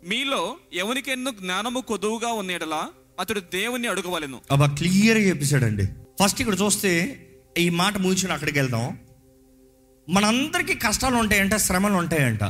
మీలో 0.05 0.57
ఎవరికెన్నో 0.73 1.31
జ్ఞానము 1.31 1.81
కొదువుగా 1.81 2.33
ఉన్నేడలా 2.33 2.89
అతడు 3.21 3.41
దేవుని 3.41 3.89
అడుగవలెను. 3.89 4.41
అబ్బా 4.51 4.67
క్లియర్గా 4.67 5.25
చెప్పేశాడండి. 5.25 5.87
ఫస్ట్ 6.23 6.41
ఇక్కడ 6.41 6.57
చూస్తే 6.63 7.23
ఈ 7.59 7.69
మాట 7.69 7.97
ముగించిన 7.97 8.33
అక్కడికి 8.33 8.59
వెళ్దాం. 8.59 8.99
మనందరికీ 10.09 10.75
కష్టాలు 10.75 11.17
ఉంటాయంట 11.17 11.55
శ్రమలు 11.55 11.95
ఉంటాయంట. 11.95 12.41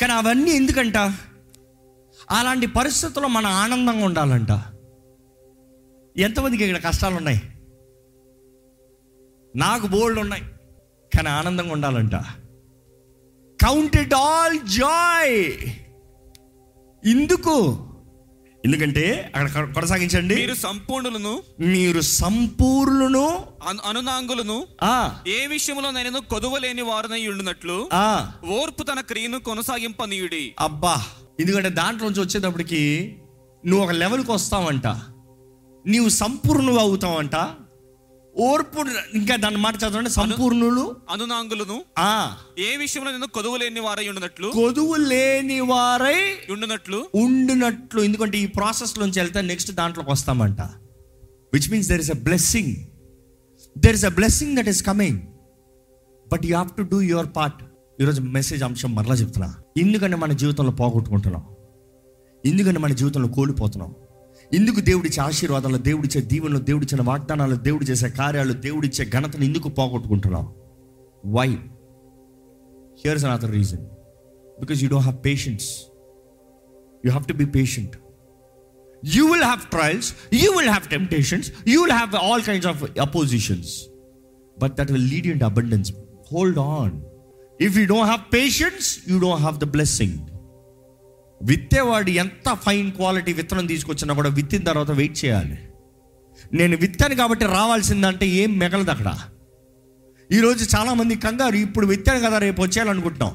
కానీ 0.00 0.12
అవన్నీ 0.12 0.50
ఎందుకంట? 0.50 0.96
అలాంటి 2.30 2.66
పరిస్థితుల్లో 2.66 3.28
మన 3.28 3.46
ఆనందంగా 3.46 4.04
ఉండాలంట. 4.04 4.50
ఎంతమందికి 6.18 6.64
ఇక్కడ 6.64 6.90
కష్టాలు 6.90 7.16
ఉన్నాయి? 7.16 7.42
నాకు 9.56 9.86
బోల్డ్ 9.86 10.20
ఉన్నాయి 10.20 10.42
కానీ 11.16 11.28
ఆనందంగా 11.28 11.72
ఉండాలంట. 11.72 12.14
కౌంటెడ్ 13.64 14.14
ఆల్ 14.14 14.58
జాయ్ 14.58 15.58
ఎందుకు 17.06 17.86
ఎందుకంటే 18.64 19.32
అక్కడ 19.34 19.74
కొనసాగించండి. 19.74 20.34
మీరు 20.34 20.54
సంపూర్ణులను 20.54 21.42
మీరు 21.60 22.00
సంపూర్ణులను 22.00 23.44
అను- 23.68 23.80
అనునాంగులను 23.88 24.66
ఆ. 24.82 25.18
ఏ 25.28 25.46
విషయంలో 25.46 25.90
నేను 25.90 26.20
కొదువలేని 26.20 26.82
వారునై 26.82 27.26
ఉండినట్లు 27.26 27.88
ఆ. 27.92 28.30
ఓర్పు 28.50 28.82
తన 28.82 29.00
క్రియను 29.00 29.38
కొనసాగింపనీయుడి. 29.38 30.54
అబ్బా! 30.60 31.02
ఎందుకంటే 31.40 31.68
దాంట్లోంచి 31.68 32.20
వచ్చేటప్పటికి 32.20 33.16
నువ్వు 33.66 33.86
ఒక 33.86 33.92
లెవెల్కి 33.92 34.30
వస్తావంట 34.32 34.86
నీవు 35.86 36.08
సంపూర్ణువు 36.08 36.78
అవుతావంట. 36.78 37.36
ఓర్పు 38.38 38.84
ఇంకా 39.14 39.36
దాని 39.36 39.56
మాట 39.56 39.74
చదవండి. 39.76 40.10
సంపూర్ణులు. 40.10 40.96
అనునాంగులను. 41.10 41.84
ఆ. 41.98 42.36
ఏ 42.58 42.76
విషయంలో 42.76 43.12
నేను 43.12 43.26
కొదువలేని 43.26 43.80
వారై 43.80 44.08
ఉండినట్లు? 44.08 44.50
కొదువు 44.50 44.94
లేని 44.94 45.60
వారై 45.60 46.52
ఉండినట్లు? 46.52 47.06
ఉండినట్లు. 47.14 48.02
ఎందుకంటే 48.02 48.38
ఈ 48.38 48.46
ప్రాసెస్ 48.46 48.98
నుంచి 48.98 49.20
వెళ్తే 49.20 49.40
నెక్స్ట్ 49.40 49.72
దాంట్లోకి 49.72 50.10
వస్తామంట. 50.10 50.60
Which 51.54 51.70
means 51.70 51.88
there 51.88 52.00
is 52.00 52.10
a 52.10 52.14
blessing 52.14 52.76
there 53.78 53.94
is 53.94 54.04
a 54.04 54.08
blessing 54.08 54.56
that 54.56 54.68
is 54.68 54.82
coming 54.82 55.20
but 56.32 56.40
you 56.44 56.56
have 56.56 56.76
to 56.76 56.82
do 56.82 57.00
your 57.00 57.26
part 57.36 57.64
ఈరోజు 58.02 58.20
మెసేజ్ 58.20 58.62
అంశం 58.62 58.94
మరలా 58.94 59.14
చెప్తున్నా. 59.14 59.54
ఎందుకంటే 59.78 60.16
మన 60.16 60.32
జీవితంలో 60.32 60.70
పోగొట్టుకుంటున్నాం. 60.70 61.46
ఎందుకంటే 62.46 62.80
మన 62.80 62.92
జీవితంలో 62.92 63.28
కోల్పోతున్నాం. 63.28 63.94
ఎందుకు 64.58 64.80
దేవుడిచ్చే 64.88 65.20
ఆశీర్వాదాలు 65.28 65.78
దేవుడిచ్చే 65.88 66.20
దీవెనలు 66.32 66.60
దేవుడిచ్చిన 66.70 67.02
వాగ్దానాలు 67.10 67.56
దేవుడు 67.68 67.84
చేసే 67.90 68.08
కార్యాలు 68.18 68.54
దేవుడిచ్చే 68.66 69.04
ఘనతను 69.16 69.44
ఎందుకు 69.50 69.68
పోగొట్టుకుంటున్నాం 69.78 70.44
why 71.24 71.48
here's 73.02 73.24
another 73.30 73.54
reason 73.60 73.86
because 74.60 74.82
you 74.84 74.90
don't 74.94 75.08
have 75.08 75.24
patience 75.28 75.70
You 77.04 77.10
have 77.10 77.26
to 77.28 77.34
be 77.34 77.46
patient. 77.46 77.96
You 79.02 79.26
will 79.26 79.42
have 79.42 79.68
trials, 79.70 80.14
you 80.30 80.54
will 80.54 80.70
have 80.72 80.88
temptations, 80.88 81.50
you 81.64 81.82
will 81.82 81.90
have 81.90 82.14
all 82.14 82.40
kinds 82.40 82.64
of 82.64 82.96
oppositions. 82.96 83.88
But 84.56 84.76
that 84.76 84.90
will 84.90 85.00
lead 85.00 85.26
you 85.26 85.32
into 85.32 85.46
abundance. 85.46 85.92
Hold 86.26 86.58
on. 86.58 87.04
If 87.60 87.76
you 87.76 87.86
don't 87.86 88.06
have 88.06 88.30
patience, 88.30 89.04
you 89.06 89.18
don't 89.18 89.40
have 89.40 89.58
the 89.58 89.66
blessing. 89.66 90.12
విత్తేవాడు 91.42 92.10
ఎంత 92.10 92.48
fine 92.64 92.92
quality 92.92 93.32
విత్తనం 93.32 93.66
తీసుకొచ్చినా 93.66 94.14
కూడా 94.14 94.30
విత్తిన 94.30 94.62
తర్వాత 94.62 94.90
wait 94.90 95.24
చేయాలి. 95.24 95.58
నేను 96.54 96.76
విత్తాను 96.76 97.14
కాబట్టి 97.14 97.44
రావాల్సిందంటే 97.44 98.26
ఏం 98.28 98.58
మిగలదు 98.58 98.90
అక్కడ. 98.90 99.18
ఈరోజు 100.30 100.76
చాలామంది 100.76 101.14
కంగారు 101.14 101.56
ఇప్పుడు 101.56 101.86
విత్తాను 101.86 102.20
కదా 102.20 102.38
రేపు 102.38 102.62
వచ్చేయాలనుకుంటున్నాం 102.62 103.34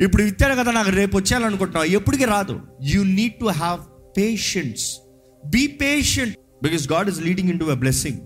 ఇప్పుడు 0.00 0.22
విత్తాను 0.22 0.54
కదా 0.56 0.70
నాకు 0.70 0.90
రేపు 0.90 1.16
వచ్చేయాలనుకుంటున్నాం 1.16 1.84
ఎప్పటికీ 1.84 2.24
రాదు. 2.24 2.60
You 2.82 3.04
need 3.04 3.36
to 3.40 3.44
have 3.44 3.80
patience 4.18 4.86
be 5.46 5.66
patient 5.66 6.36
because 6.62 6.92
God 6.92 7.08
is 7.08 7.20
leading 7.20 7.50
into 7.60 7.64
a 7.64 7.74
blessing 7.74 8.18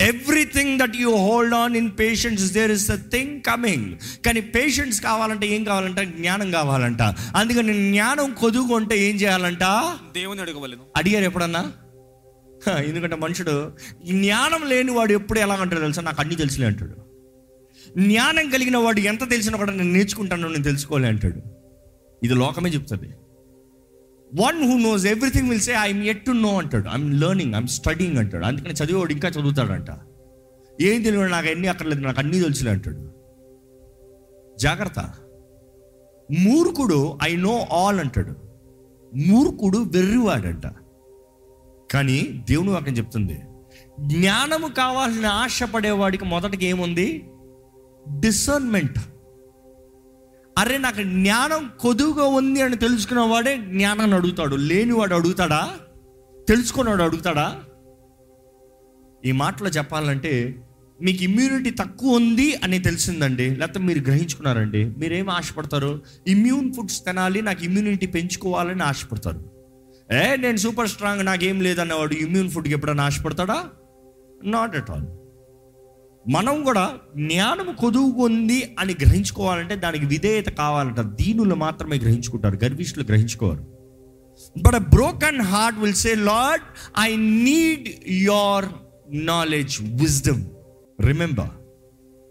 everything 0.00 0.78
that 0.78 0.96
you 0.96 1.16
hold 1.16 1.54
on 1.54 1.76
in 1.76 1.90
patience 1.98 2.52
there 2.52 2.70
is 2.70 2.90
a 2.90 2.96
thing 2.96 3.40
coming 3.42 3.94
కానీ 4.26 4.40
పేషెన్స్ 4.40 5.00
కావాలంటే 5.00 5.46
ఏం 5.46 5.64
కావాలంట? 5.64 5.98
జ్ఞానం 5.98 6.50
కావాలంట. 6.50 7.02
అందుకని 7.36 7.92
జ్ఞానం 7.92 8.32
కొదుగుంటే 8.32 8.98
ఏం 8.98 9.16
చేయాలంట? 9.16 9.62
దేవుని 10.14 10.40
అడగవలెను. 10.40 10.82
అడిగారు 10.96 11.24
ఎప్పుడన్నా? 11.24 11.72
ఎందుకంటే 12.86 13.16
మనుషుడు 13.16 13.72
జ్ఞానం 14.04 14.68
లేని 14.68 14.90
వాడు 14.90 15.12
ఎప్పుడు 15.12 15.38
ఎలా 15.38 15.54
అంటాడు 15.54 15.80
తెలుసా? 15.80 16.02
నాకు 16.02 16.20
అన్ని 16.20 16.36
తెలుసులే 16.36 16.66
అంటాడు. 16.66 16.96
జ్ఞానం 18.00 18.50
కలిగిన 18.50 18.76
వాడు 18.76 19.00
ఎంత 19.00 19.30
తెలిసినా 19.30 19.58
కూడా 19.58 19.72
నేను 19.72 19.92
నేర్చుకుంటాను 19.92 20.48
నేను 20.48 20.64
తెలుసుకోలే 20.64 21.08
అంటాడు. 21.08 21.42
ఇది 22.22 22.34
లోకమే 22.34 22.70
చెప్తుంది. 22.70 23.08
One 24.34 24.72
who 24.72 24.78
knows 24.78 25.06
everything 25.06 25.48
will 25.48 25.60
say 25.60 25.72
I'm 25.72 26.04
yet 26.04 26.24
to 26.24 26.30
know 26.30 26.58
అంటాడు. 26.58 26.88
ఐఎమ్ 26.88 27.20
లెర్నింగ్ 27.20 27.54
ఐఎమ్ 27.54 27.66
స్టడీయింగ్ 27.66 28.18
అంటాడు. 28.18 28.44
అందుకని 28.44 28.72
చదివేవాడు 28.72 29.12
ఇంకా 29.12 29.28
చదువుతాడంట. 29.28 29.90
ఏం 30.80 31.02
తెలియదు 31.02 31.28
నాకు 31.28 31.48
అన్నీ 31.48 31.68
అక్కర్లేదు 31.68 32.00
నాకు 32.00 32.18
అన్నీ 32.18 32.40
తెలుసులే 32.40 32.70
అంటాడు. 32.70 33.12
జాగ్రత్త. 34.58 35.14
మూర్ఖుడు 36.38 37.18
ఐ 37.22 37.36
నో 37.36 37.66
ఆల్ 37.72 38.00
అంటాడు. 38.00 38.34
మూర్ఖుడు 39.16 39.78
వెర్రివాడంట. 39.78 40.66
కానీ 41.90 42.44
దేవుని 42.50 42.70
వాక్యం 42.70 42.96
చెప్తుంది. 42.96 43.38
జ్ఞానము 44.00 44.66
కావాలని 44.66 45.26
ఆశపడేవాడికి 45.26 46.24
మొదటికి 46.24 46.66
ఏముంది? 46.66 47.30
డిసర్న్మెంట్ 48.20 48.98
అరే 50.58 50.78
నాకు 50.78 51.02
జ్ఞానం 51.02 51.70
కొదువుగా 51.80 52.24
ఉంది 52.24 52.62
అని 52.62 52.76
తెలుసుకున్నవాడే 52.76 53.56
జ్ఞానాన్ని 53.56 54.16
అడుగుతాడు. 54.16 54.56
లేనివాడు 54.56 55.14
అడుగుతాడా? 55.14 55.70
తెలుసుకున్నవాడు 56.48 57.02
అడుగుతాడా? 57.02 57.60
ఈ 59.24 59.32
మాటలో 59.32 59.68
చెప్పాలంటే 59.68 60.62
మీకు 61.02 61.22
ఇమ్యూనిటీ 61.22 61.70
తక్కువ 61.70 62.16
ఉంది 62.16 62.54
అని 62.54 62.78
తెలిసిందండి. 62.78 63.56
లేకపోతే 63.56 63.80
మీరు 63.80 63.98
గ్రహించుకున్నారండి. 63.98 64.84
మీరేం 64.84 65.30
ఆశపడతారు? 65.30 66.02
ఇమ్యూన్ 66.26 66.74
ఫుడ్స్ 66.74 67.00
తినాలి 67.00 67.42
నాకు 67.42 67.64
ఇమ్యూనిటీ 67.64 68.06
పెంచుకోవాలని 68.06 68.82
ఆశపడతారు. 68.82 69.50
ఏ 70.12 70.36
నేను 70.36 70.56
సూపర్ 70.56 70.88
స్ట్రాంగ్ 70.88 71.26
నాకేం 71.26 71.60
లేదన్నవాడు 71.60 72.14
ఇమ్యూన్ 72.14 72.50
ఫుడ్కి 72.50 72.72
ఎప్పుడైనా 72.72 73.04
ఆశపడతాడా? 73.04 73.64
నాట్ 74.44 74.76
ఎట్ 74.76 74.90
ఆల్ 74.90 75.06
మనం 76.28 76.64
కూడా 76.64 76.94
జ్ఞానం 77.16 77.74
కొదువుకుంది 77.74 78.76
అని 78.78 78.94
గ్రహించుకోవాలంటే 79.02 79.76
దానికి 79.76 80.06
విధేయత 80.06 80.46
కావాలంట. 80.46 81.00
దీనులు 81.00 81.54
మాత్రమే 81.54 81.98
గ్రహించుకుంటారు 81.98 82.56
గర్విష్ఠులు 82.64 83.04
గ్రహించుకోరు. 83.04 83.62
But 84.66 84.74
a 84.74 84.78
broken 84.78 85.40
heart 85.40 85.78
will 85.78 85.94
say 85.94 86.14
Lord 86.14 86.64
I 87.00 87.16
need 87.16 87.88
your 88.08 88.64
knowledge 89.26 89.82
wisdom 89.82 90.44
remember 91.00 91.52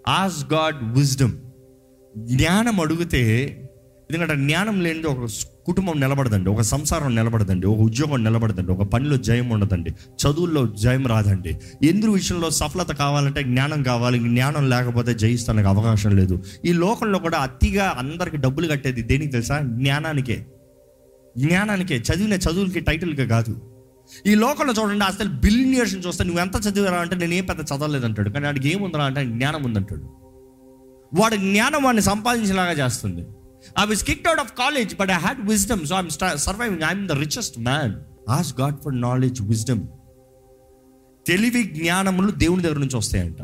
ask 0.08 0.46
God 0.54 0.94
wisdom 1.00 1.36
జ్ఞానం 2.18 2.80
అడిగితే 2.80 3.24
ఎందుకంటే 4.12 4.36
జ్ఞానం 4.36 4.82
లేనిది 4.82 5.08
ఒక 5.08 5.20
కుటుంబం 5.66 6.00
నిలబడదండి 6.00 6.50
ఒక 6.50 6.62
సంసారం 6.62 7.16
నిలబడదండి 7.16 7.68
ఒక 7.68 7.80
ఉద్యోగం 7.80 8.24
నిలబడదండి 8.24 8.72
ఒక 8.72 8.84
పనిలో 8.84 9.18
జయం 9.18 9.50
ఉండదండి 9.50 9.90
చదువుల్లో 9.90 10.68
జయం 10.68 11.08
రాదండి. 11.08 11.58
ఎందుకు 11.84 12.12
విషయంలో 12.12 12.50
సఫలత 12.50 12.92
కావాలంటే 12.92 13.44
జ్ఞానం 13.44 13.84
కావాలి 13.84 14.20
జ్ఞానం 14.20 14.70
లేకపోతే 14.70 15.14
జయిస్తానికి 15.14 15.68
అవకాశం 15.68 16.16
లేదు. 16.16 16.44
ఈ 16.66 16.74
లోకంలో 16.74 17.20
కూడా 17.20 17.38
అతిగా 17.38 17.96
అందరికి 17.98 18.38
డబ్బులు 18.38 18.68
కట్టేది 18.68 19.02
దేనికి 19.02 19.32
తెలుసా? 19.32 19.60
జ్ఞానానికే. 19.60 20.46
జ్ఞానానికే. 21.38 21.96
చదివిన 21.96 22.34
చదువులకి 22.34 22.80
టైటిల్కి 22.80 23.28
కాదు. 23.28 23.62
ఈ 24.28 24.36
లోకంలో 24.36 24.74
చూడండి 24.84 25.06
అసలు 25.06 25.30
బిలినియర్స్ 25.30 26.08
చూస్తే 26.08 26.24
నువ్వు 26.24 26.42
ఎంత 26.42 26.68
చదివారా 26.68 26.98
అంటే 26.98 27.16
నేను 27.16 27.34
ఏం 27.34 27.46
పెద్ద 27.46 27.62
చదవలేదు 27.62 28.06
అంటాడు 28.06 28.30
కానీ 28.30 28.46
వాడికి 28.46 28.72
ఏముందిరా 28.72 29.04
అంటే 29.04 29.26
జ్ఞానం 29.26 29.64
ఉందంటాడు. 29.64 30.10
వాడు 31.14 31.36
జ్ఞానం 31.36 31.84
వాడిని 31.84 32.02
సంపాదించేలాగా 32.02 32.86
చేస్తుంది. 32.86 33.26
I 33.80 33.86
was 33.86 34.04
kicked 34.04 34.28
out 34.28 34.40
of 34.40 34.54
college 34.58 34.96
but 34.96 35.10
I 35.10 35.14
had 35.14 35.50
wisdom 35.50 35.86
so 35.86 35.96
I'm 35.96 36.10
surviving 36.36 36.84
I'm 36.84 37.08
the 37.08 37.12
richest 37.12 37.60
man 37.60 37.96
ask 38.30 38.60
God 38.60 38.82
for 38.84 39.02
knowledge 39.02 39.42
wisdom 39.42 39.88
తెలివి 41.28 41.64
జ్ఞానములు 41.64 42.32
దేవుని 42.32 42.64
దగ్గర 42.64 42.78
నుంచి 42.78 42.98
వస్తాయంట. 42.98 43.42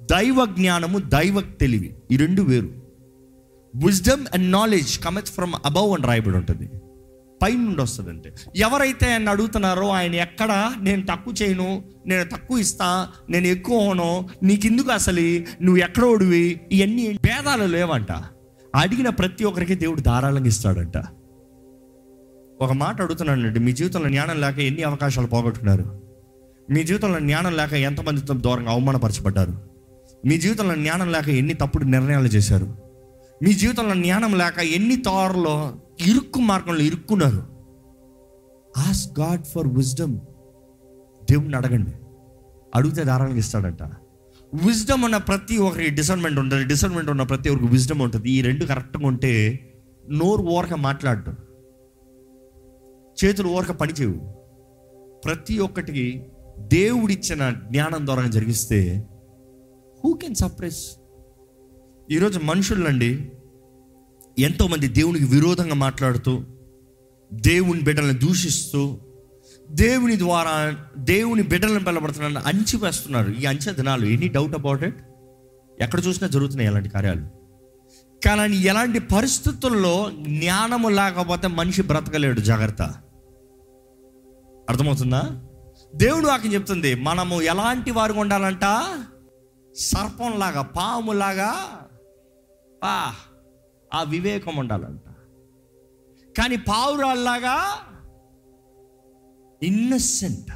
దైవ 0.00 0.44
జ్ఞానము 0.46 0.98
దైవ 0.98 1.40
తెలివి. 1.40 1.94
ఈ 2.10 2.16
రెండు 2.16 2.42
వేరు. 2.42 2.70
Wisdom 3.74 4.26
and 4.34 4.52
knowledge 4.52 4.98
cometh 4.98 5.26
from 5.26 5.52
above 5.64 5.92
అని 5.92 6.06
రాయబడి 6.06 6.36
ఉంటుంది. 6.36 6.70
పై 7.42 7.52
నుండి 7.52 7.82
వస్తుంది 7.82 8.10
అంటే 8.10 8.34
ఎవరైతే 8.56 9.12
ఆయన 9.12 9.28
అడుగుతున్నారో 9.28 9.88
ఆయన 9.88 10.14
ఎక్కడ 10.14 10.72
నేను 10.80 11.06
తక్కువ 11.06 11.34
చేయను 11.42 11.84
నేను 12.06 12.24
తక్కువ 12.24 12.58
ఇస్తా 12.58 13.08
నేను 13.30 13.46
ఎక్కువ 13.46 13.84
అవను 13.84 14.28
నీకెందుకు 14.42 14.90
అసలు? 14.92 15.20
నువ్వు 15.64 15.76
ఎక్కడ 15.76 16.04
ఓడివి 16.04 16.60
ఇవన్నీ 16.72 17.12
భేదాలు 17.12 17.64
లేవంట. 17.64 18.12
అడిగిన 18.74 19.08
ప్రతి 19.08 19.44
ఒక్కరికి 19.44 19.74
దేవుడు 19.74 20.00
ధారాళంగా 20.00 20.46
ఇస్తాడంట. 20.46 20.96
ఒక 22.60 22.72
మాట 22.72 23.02
అడుగుతున్నానండి 23.02 23.60
మీ 23.60 23.72
జీవితంలో 23.72 24.08
జ్ఞానం 24.08 24.40
లేక 24.40 24.58
ఎన్ని 24.58 24.82
అవకాశాలు 24.82 25.26
పోగొట్టుకున్నారు? 25.26 26.00
మీ 26.70 26.84
జీవితంలో 26.84 27.18
జ్ఞానం 27.20 27.56
లేక 27.56 27.72
ఎంతమందితో 27.72 28.34
దూరంగా 28.34 28.70
అవమానపరచబడ్డారు? 28.70 29.52
మీ 30.26 30.38
జీవితంలో 30.38 30.74
జ్ఞానం 30.74 31.12
లేక 31.12 31.28
ఎన్ని 31.28 31.54
తప్పుడు 31.54 31.84
నిర్ణయాలు 31.84 32.26
చేశారు? 32.26 32.76
మీ 33.42 33.52
జీవితంలో 33.52 33.94
జ్ఞానం 33.94 34.38
లేక 34.38 34.58
ఎన్ని 34.58 34.96
తోరలో 34.96 35.74
ఇరుక్కు 36.00 36.40
మార్గంలో 36.40 36.80
ఇరుక్కున్నారు? 36.80 37.42
ఆస్ 38.78 39.20
గాడ్ 39.20 39.44
ఫర్ 39.44 39.68
విజ్డమ్ 39.68 40.18
దేవుణ్ణి 41.30 41.56
అడగండి. 41.56 41.92
అడిగితే 42.74 43.02
ధారాళంగా 43.02 43.36
ఇస్తాడంట. 43.36 43.82
విజ్డమ్ 44.54 45.04
ఉన్న 45.04 45.16
ప్రతి 45.16 45.56
ఒక్కరికి 45.56 45.90
డిసర్న్మెంట్ 45.90 46.38
ఉంటుంది. 46.38 46.64
డిసర్న్మెంట్ 46.64 47.10
ఉన్న 47.10 47.22
ప్రతి 47.22 47.48
ఒక్కరికి 47.48 47.72
విజ్డమ్ 47.72 48.00
ఉంటుంది. 48.00 48.30
ఈ 48.30 48.42
రెండు 48.42 48.64
కరెక్ట్గా 48.64 49.06
ఉంటే 49.06 49.32
నోరు 50.10 50.42
ఓరక 50.42 50.72
మాట్లాడటం 50.72 51.36
చేతులు 53.24 53.48
ఓరక 53.48 53.72
పనిచేయవు 53.72 54.18
ప్రతి 55.24 55.58
ఒక్కటికి 55.58 56.22
దేవుడిచ్చిన 56.58 57.50
జ్ఞానం 57.50 58.06
ద్వారా 58.06 58.26
జరిగిస్తే 58.26 59.08
హూ 60.04 60.14
కెన్ 60.14 60.34
సప్రెస్ 60.34 60.82
ఈరోజు 62.10 62.38
మనుషులండి 62.38 63.30
ఎంతోమంది 64.38 64.88
దేవునికి 64.88 65.24
విరోధంగా 65.24 65.74
మాట్లాడుతూ 65.74 66.44
దేవుని 67.32 67.80
బిడ్డలను 67.80 68.18
దూషిస్తూ 68.18 69.00
దేవుని 69.72 70.18
ద్వారా 70.18 70.76
దేవుని 70.98 71.42
బిడ్డలను 71.42 71.84
పిలబడుతున్నారని 71.84 72.38
అంచి 72.38 72.76
వేస్తున్నారు 72.76 73.30
ఈ 73.30 73.44
అంచె 73.44 73.72
దినాలు 73.72 74.06
ఎనీ 74.06 74.28
డౌట్ 74.28 74.54
అబౌట్ 74.54 74.82
ఇట్? 74.82 74.96
ఎక్కడ 75.80 76.06
చూసినా 76.06 76.28
జరుగుతున్నాయి 76.28 76.68
అలాంటి 76.68 76.88
కార్యాలు. 76.88 77.42
కానీ 78.24 78.56
ఎలాంటి 78.56 78.98
పరిస్థితుల్లో 78.98 80.10
జ్ఞానము 80.20 80.88
లేకపోతే 80.88 81.48
మనిషి 81.48 81.82
బ్రతకలేడు 81.82 82.40
జాగ్రత్త. 82.40 82.82
అర్థమవుతుందా? 84.70 85.46
దేవుడు 85.94 86.26
వాక్యం 86.26 86.52
చెప్తుంది 86.52 86.94
మనము 86.94 87.42
ఎలాంటి 87.42 87.90
వారు 87.90 88.12
ఉండాలంట? 88.12 88.64
సర్పంలాగా 89.76 90.62
పాములాగా 90.62 91.54
పా 92.82 93.14
ఆ 93.94 94.02
వివేకం 94.02 94.56
ఉండాలంట. 94.56 95.00
కానీ 96.38 96.56
పావురాల్లాగా 96.56 97.56
innocent 99.62 100.52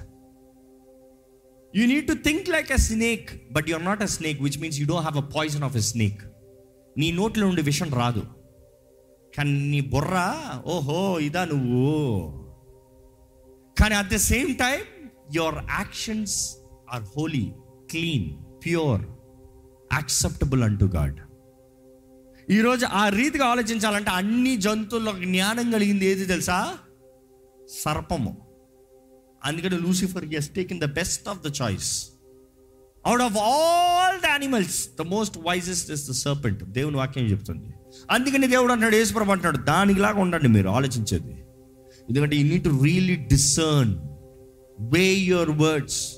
you 1.77 1.87
need 1.87 2.07
to 2.07 2.13
think 2.13 2.49
like 2.49 2.73
a 2.73 2.77
snake 2.77 3.53
but 3.53 3.69
you're 3.69 3.85
not 3.85 4.03
a 4.03 4.07
snake 4.07 4.43
which 4.43 4.59
means 4.59 4.79
you 4.79 4.87
don't 4.87 5.09
have 5.09 5.27
a 5.27 5.29
poison 5.29 5.65
of 5.65 5.77
a 5.77 5.81
snake 5.81 6.21
నీ 6.99 7.13
నోట్లో 7.13 7.49
ఉండే 7.49 7.63
విషయం 7.63 7.95
రాదు. 7.95 8.23
కానీ 9.39 9.69
నీ 9.69 9.81
బుర్ర 9.81 10.37
ఓహో 10.67 11.19
ఇదా 11.19 11.45
నువ్వు. 11.45 12.19
కానీ 13.81 13.95
at 13.95 14.09
the 14.09 14.17
same 14.17 14.55
time 14.55 15.11
your 15.35 15.55
actions 15.55 16.57
are 16.93 17.03
holy 17.03 17.53
clean 17.91 18.45
pure 18.65 19.03
acceptable 19.93 20.63
అంటూ 20.63 20.87
గాడ్ 20.87 21.21
ఈరోజు 22.51 22.87
ఆ 22.87 23.09
రీతిగా 23.09 23.45
ఆలోచించాలంటే 23.45 24.11
అన్ని 24.11 24.57
జంతువుల్లో 24.57 25.13
జ్ఞానం 25.13 25.71
కలిగింది. 25.71 26.07
ఏది 26.07 26.27
తెలుసా? 26.27 26.75
సర్పము. 27.69 28.46
అందుకని 29.47 29.81
Lucifer 29.81 30.25
he's 30.25 30.49
taken 30.49 30.81
the 30.81 30.85
best 30.85 31.29
of 31.29 31.51
the 31.51 31.53
choice 31.63 32.09
out 33.07 33.23
of 33.23 33.37
all 33.37 34.21
the 34.21 34.27
animals 34.27 34.89
the 34.99 35.03
most 35.03 35.39
wisest 35.39 35.91
is 35.91 36.11
the 36.11 36.13
serpent 36.13 36.65
దేవుని 36.65 36.97
వాక్యం 36.97 37.25
చెప్తుంది. 37.25 37.75
అందుకని 38.11 38.47
దేవుడు 38.47 38.73
అంటాడు 38.73 38.97
యేసుప్రభు 38.97 39.31
అంటాడు 39.31 39.57
దానిలాగా 39.57 40.21
ఉండండి 40.21 40.49
మీరు 40.49 40.69
ఆలోచించేది. 40.69 41.43
ఎందుకంటే 42.09 42.37
you 42.37 42.49
need 42.49 42.65
to 42.65 42.81
really 42.85 43.17
discern 43.17 43.97
weigh 44.81 45.15
your 45.15 45.51
words 45.51 46.15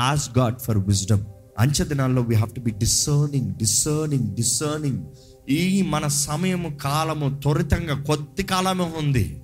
ask 0.00 0.38
God 0.38 0.58
for 0.58 0.78
wisdom 0.78 1.24
అంచె 1.58 1.84
దినాల్లో 1.84 2.22
we 2.22 2.34
have 2.34 2.54
to 2.54 2.60
be 2.60 2.70
discerning 2.70 3.54
discerning 3.54 4.34
discerning 4.34 5.04
ఈ 5.50 5.82
మన 5.82 6.06
సమయము 6.06 6.76
కాలము 6.76 7.40
త్వరితంగా 7.40 8.02
కొద్ది 8.02 8.42
కాలమే 8.42 8.84
ఉంది. 8.84 9.41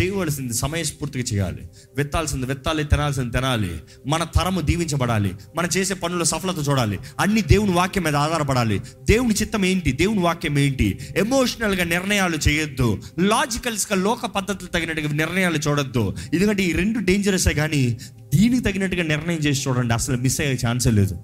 చేయవలసింది 0.00 0.54
సమయస్ఫూర్తిగా 0.54 1.24
చేయాలి. 1.24 1.70
విత్తాల్సింది 1.96 2.46
విత్తాలి 2.46 2.84
తినాల్సింది 2.84 3.30
తినాలి. 3.30 3.80
మన 4.06 4.24
తరము 4.24 4.60
దీవించబడాలి. 4.60 5.34
మనం 5.56 5.68
చేసే 5.76 5.94
పనుల 5.94 6.22
సఫలత 6.22 6.68
చూడాలి. 6.68 6.98
అన్ని 7.20 7.42
దేవుని 7.42 7.72
వాక్యం 7.72 8.04
మీద 8.04 8.16
ఆధారపడాలి. 8.16 8.78
దేవుని 9.02 9.34
చిత్తం 9.34 9.64
ఏంటి? 9.64 9.92
దేవుని 9.92 10.20
వాక్యం 10.20 10.58
ఏంటి? 10.58 10.98
ఎమోషనల్గా 11.16 11.84
నిర్ణయాలు 11.84 12.38
చేయొద్దు. 12.48 12.98
లాజికల్స్గా 13.18 14.02
లోక 14.02 14.26
పద్ధతులు 14.26 14.68
తగినట్టుగా 14.68 15.12
నిర్ణయాలు 15.12 15.58
చూడొద్దు. 15.68 16.14
ఎందుకంటే 16.34 16.62
ఈ 16.62 16.72
రెండు 16.72 16.98
డేంజరసే 16.98 17.54
కానీ 17.54 17.98
దీనికి 18.34 18.62
తగినట్టుగా 18.62 19.02
నిర్ణయం 19.02 19.38
చేసి 19.38 19.68
చూడండి. 19.68 19.94
అసలు 19.94 20.16
మిస్ 20.16 20.40
అయ్యే 20.40 20.58
ఛాన్సే 20.66 20.90
లేదు. 20.90 21.18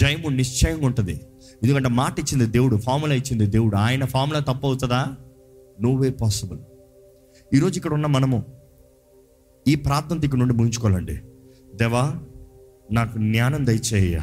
జయము 0.00 0.28
నిశ్చయంగా 0.28 0.86
ఉంటుంది. 0.86 1.20
ఎందుకంటే 1.62 1.88
మాట 1.88 2.18
ఇచ్చింది 2.18 2.46
దేవుడు 2.46 2.76
ఫార్ములా 2.76 3.14
ఇచ్చింది 3.14 3.46
దేవుడు. 3.46 3.76
ఆయన 3.76 4.04
ఫార్ములా 4.04 4.40
తప్పు 4.40 4.66
అవుతుందా? 4.66 5.06
పాసిబుల్ 6.22 6.58
ఈరోజు 7.54 7.76
ఇక్కడ 7.76 7.94
ఉన్న 7.94 8.06
మనము 8.06 8.46
ఈ 9.68 9.74
ప్రార్థన 9.74 10.24
ఇక్కడ 10.24 10.38
నుండి 10.38 10.54
ముగించుకోవాలండి. 10.54 11.18
దేవా 11.74 12.14
నాకు 12.92 13.18
జ్ఞానం 13.18 13.66
దయచేయ 13.66 14.20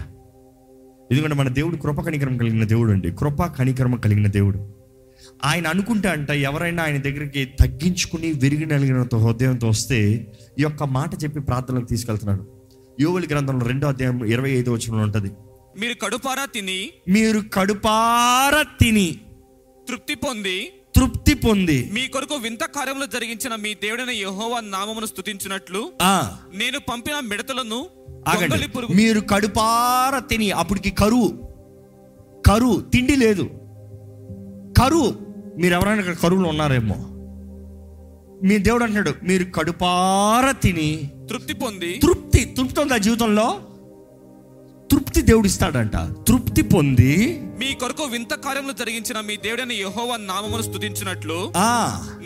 ఎందుకంటే 1.12 1.36
మన 1.36 1.48
దేవుడు 1.48 1.76
కృప 1.76 2.02
కనికరం 2.02 2.38
కలిగిన 2.38 2.64
దేవుడు 2.64 2.92
అండి 2.92 3.12
కృప 3.12 3.44
కనికరం 3.44 3.96
కలిగిన 3.96 4.28
దేవుడు. 4.28 4.74
ఆయన 5.46 5.68
అనుకుంటే 5.68 6.10
అంట 6.10 6.30
ఎవరైనా 6.30 6.84
ఆయన 6.84 6.98
దగ్గరికి 6.98 7.46
తగ్గించుకుని 7.46 8.32
విరిగి 8.32 8.66
నలిగిన 8.66 9.02
హృదయంతో 9.02 9.68
వస్తే 9.68 10.28
ఈ 10.60 10.62
యొక్క 10.62 10.84
మాట 10.84 11.24
చెప్పి 11.24 11.40
ప్రార్థనలకు 11.40 11.86
తీసుకెళ్తున్నాడు. 11.86 12.48
యోగుల 13.00 13.24
గ్రంథంలో 13.32 13.68
రెండో 13.68 13.88
అధ్యాయం 13.88 14.26
ఇరవై 14.26 14.52
ఐదు 14.52 14.72
వచనంలో 14.72 15.04
ఉంటుంది. 15.04 15.32
మీరు 15.80 15.94
కడుపారా 15.94 16.46
తిని? 16.46 16.90
మీరు 17.10 17.42
కడుపార 17.54 18.66
తిని. 18.80 19.20
తృప్తి 19.90 20.16
పొంది 20.16 20.70
తృప్తి 20.98 21.34
పొంది. 21.34 21.90
మీ 21.94 22.08
కొరకు 22.08 22.36
వింత 22.36 22.64
కార్యములు 22.64 23.06
జరిగించిన 23.06 23.56
మీ 23.56 23.74
దేవుడైన 23.74 24.10
యెహోవా 24.10 24.60
నామమును 24.60 25.06
స్తుతించినట్లు 25.06 25.92
ఆ. 26.02 26.38
నేను 26.54 26.80
పంపిన 26.80 27.20
మిడతలను 27.20 27.90
మీరు 28.96 29.20
కడుపార 29.20 30.20
తిని 30.20 30.52
అప్పటికి 30.52 30.92
కరువు. 30.92 31.28
కరువు 32.48 32.82
తిండి 32.82 33.16
లేదు. 33.16 33.50
కరువు. 34.82 35.16
మీరు 35.58 35.74
ఎవరైనా 35.74 36.00
ఇక్కడ 36.00 36.16
కరువులో 36.16 36.50
ఉన్నారేమో. 36.50 36.96
మీ 38.48 38.58
దేవుడు 38.58 38.84
అంటున్నాడు 38.84 39.14
మీరు 39.24 39.44
కడుపార 39.44 40.52
తిని 40.52 41.12
తృప్తి 41.30 41.54
పొంది 41.54 42.00
తృప్తి 42.04 42.46
తృప్తి 42.46 42.82
ఉందా 42.82 42.98
జీవితంలో? 42.98 43.62
తృప్తి 44.90 45.22
దేవుడు 45.28 45.48
ఇస్తాడంట 45.50 45.98
తృప్తి 46.28 46.62
పొంది 46.72 47.14
మీ 47.60 47.70
కొరకు 47.74 48.04
వింత 48.06 48.34
కార్యములు 48.44 48.74
జరిగించిన 48.74 49.20
మీ 49.20 49.36
దేవుడైన 49.38 49.74
యెహోవా 49.78 50.16
నామమును 50.26 50.64
స్తుతించినట్లు 50.64 51.38
ఆ. 51.62 51.72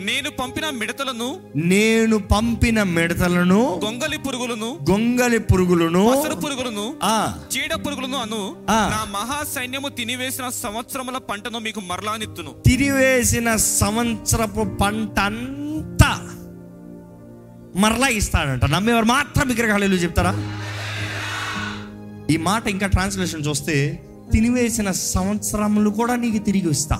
నేను 0.02 0.30
పంపిన 0.30 0.66
మిడతలను 0.80 1.28
నేను 1.70 2.16
పంపిన 2.32 2.78
మిడతలను 2.92 3.60
గొంగలి 3.84 4.18
పురుగులను 4.18 4.68
గొంగలి 4.90 5.40
పురుగులను 5.48 6.02
పసరు 6.10 6.36
పురుగులను 6.36 6.84
ఆ. 7.06 7.16
చీడ 7.54 7.72
పురుగులను 7.86 8.18
అను 8.18 8.42
ఆ. 8.70 8.80
నా 8.90 9.00
మహా 9.14 9.38
సైన్యము 9.52 9.90
తినివేసిన 9.98 10.48
సంవత్సరముల 10.60 11.18
పంటను 11.30 11.60
మీకు 11.60 11.82
మరలానిత్తును 11.88 12.52
తిరివేసిన 12.66 13.48
సంవత్సరపు 13.74 14.64
పంట 14.80 15.18
అంతా 15.24 16.12
మరలా 17.76 18.08
ఇస్తాడంట. 18.14 18.64
నమ్మేవారు 18.72 19.08
మాత్రం 19.08 19.46
విగ్రహాలు 19.48 20.02
చెప్తారా? 20.02 20.32
ఈ 22.30 22.36
మాట 22.36 22.68
ఇంకా 22.68 22.86
ట్రాన్స్లేషన్ 22.86 23.42
చూస్తే 23.48 24.02
తినివేసిన 24.32 24.90
సంవత్సరములు 24.90 25.90
కూడా 25.90 26.16
నీకు 26.16 26.44
తిరిగి 26.44 26.70
ఇస్తా. 26.70 26.96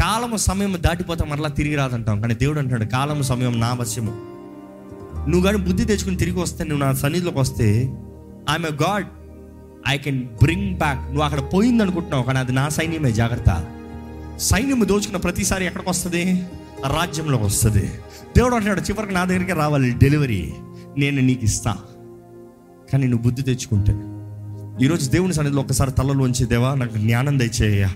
కాలము 0.00 0.36
సమయం 0.36 0.76
దాటిపోతే 0.80 1.24
మరలా 1.24 1.48
తిరిగి 1.48 1.74
రాదంటాం. 1.74 2.20
కానీ 2.20 2.34
దేవుడు 2.34 2.58
అంటాడు 2.58 2.84
కాలము 2.84 3.22
సమయం 3.22 3.60
నా 3.60 3.74
వశ్యము 3.74 4.34
నువ్వు 5.28 5.42
కానీ 5.42 5.58
బుద్ధి 5.58 5.84
తెచ్చుకుని 5.84 6.16
తిరిగి 6.16 6.40
వస్తే 6.40 6.64
నువ్వు 6.64 6.84
నా 6.84 6.92
సన్నిధిలోకి 6.92 7.38
వస్తే 7.38 7.80
I'm 8.50 8.64
a 8.64 8.72
God 8.72 9.06
I 9.88 9.98
can 9.98 10.22
bring 10.22 10.78
back 10.78 10.98
నువ్వు 10.98 11.22
అక్కడ 11.22 11.40
పోయింది 11.54 11.82
అనుకుంటున్నావు 11.82 12.22
కానీ 12.22 12.38
అది 12.38 12.52
నా 12.52 12.68
సైన్యమే 12.68 13.12
జాగ్రత్త. 13.12 13.64
సైన్యం 14.38 14.88
దోచుకున్న 14.88 15.16
ప్రతిసారి 15.16 15.66
ఎక్కడికి 15.66 15.90
వస్తుంది? 15.90 16.46
రాజ్యంలోకి 16.86 17.44
వస్తుంది. 17.44 17.90
దేవుడు 18.36 18.54
అంటున్నాడు 18.54 18.80
చివరికి 18.80 19.14
నా 19.14 19.24
దగ్గరికి 19.24 19.52
రావాలి 19.52 19.90
డెలివరీ. 19.90 20.52
నేను 20.98 21.20
నీకు 21.20 21.44
ఇస్తా. 21.44 21.76
కానీ 22.94 23.06
నువ్వు 23.06 23.24
బుద్ధి 23.24 23.42
తెచ్చుకుంటే. 23.42 23.92
ఈరోజు 24.84 25.10
దేవుని 25.10 25.34
సన్నిధిలో 25.34 25.62
ఒకసారి 25.62 25.92
తలలోంచి 25.92 26.44
దేవా 26.46 26.74
నాకు 26.74 26.96
జ్ఞానం 26.96 27.38
దయచేయ 27.38 27.86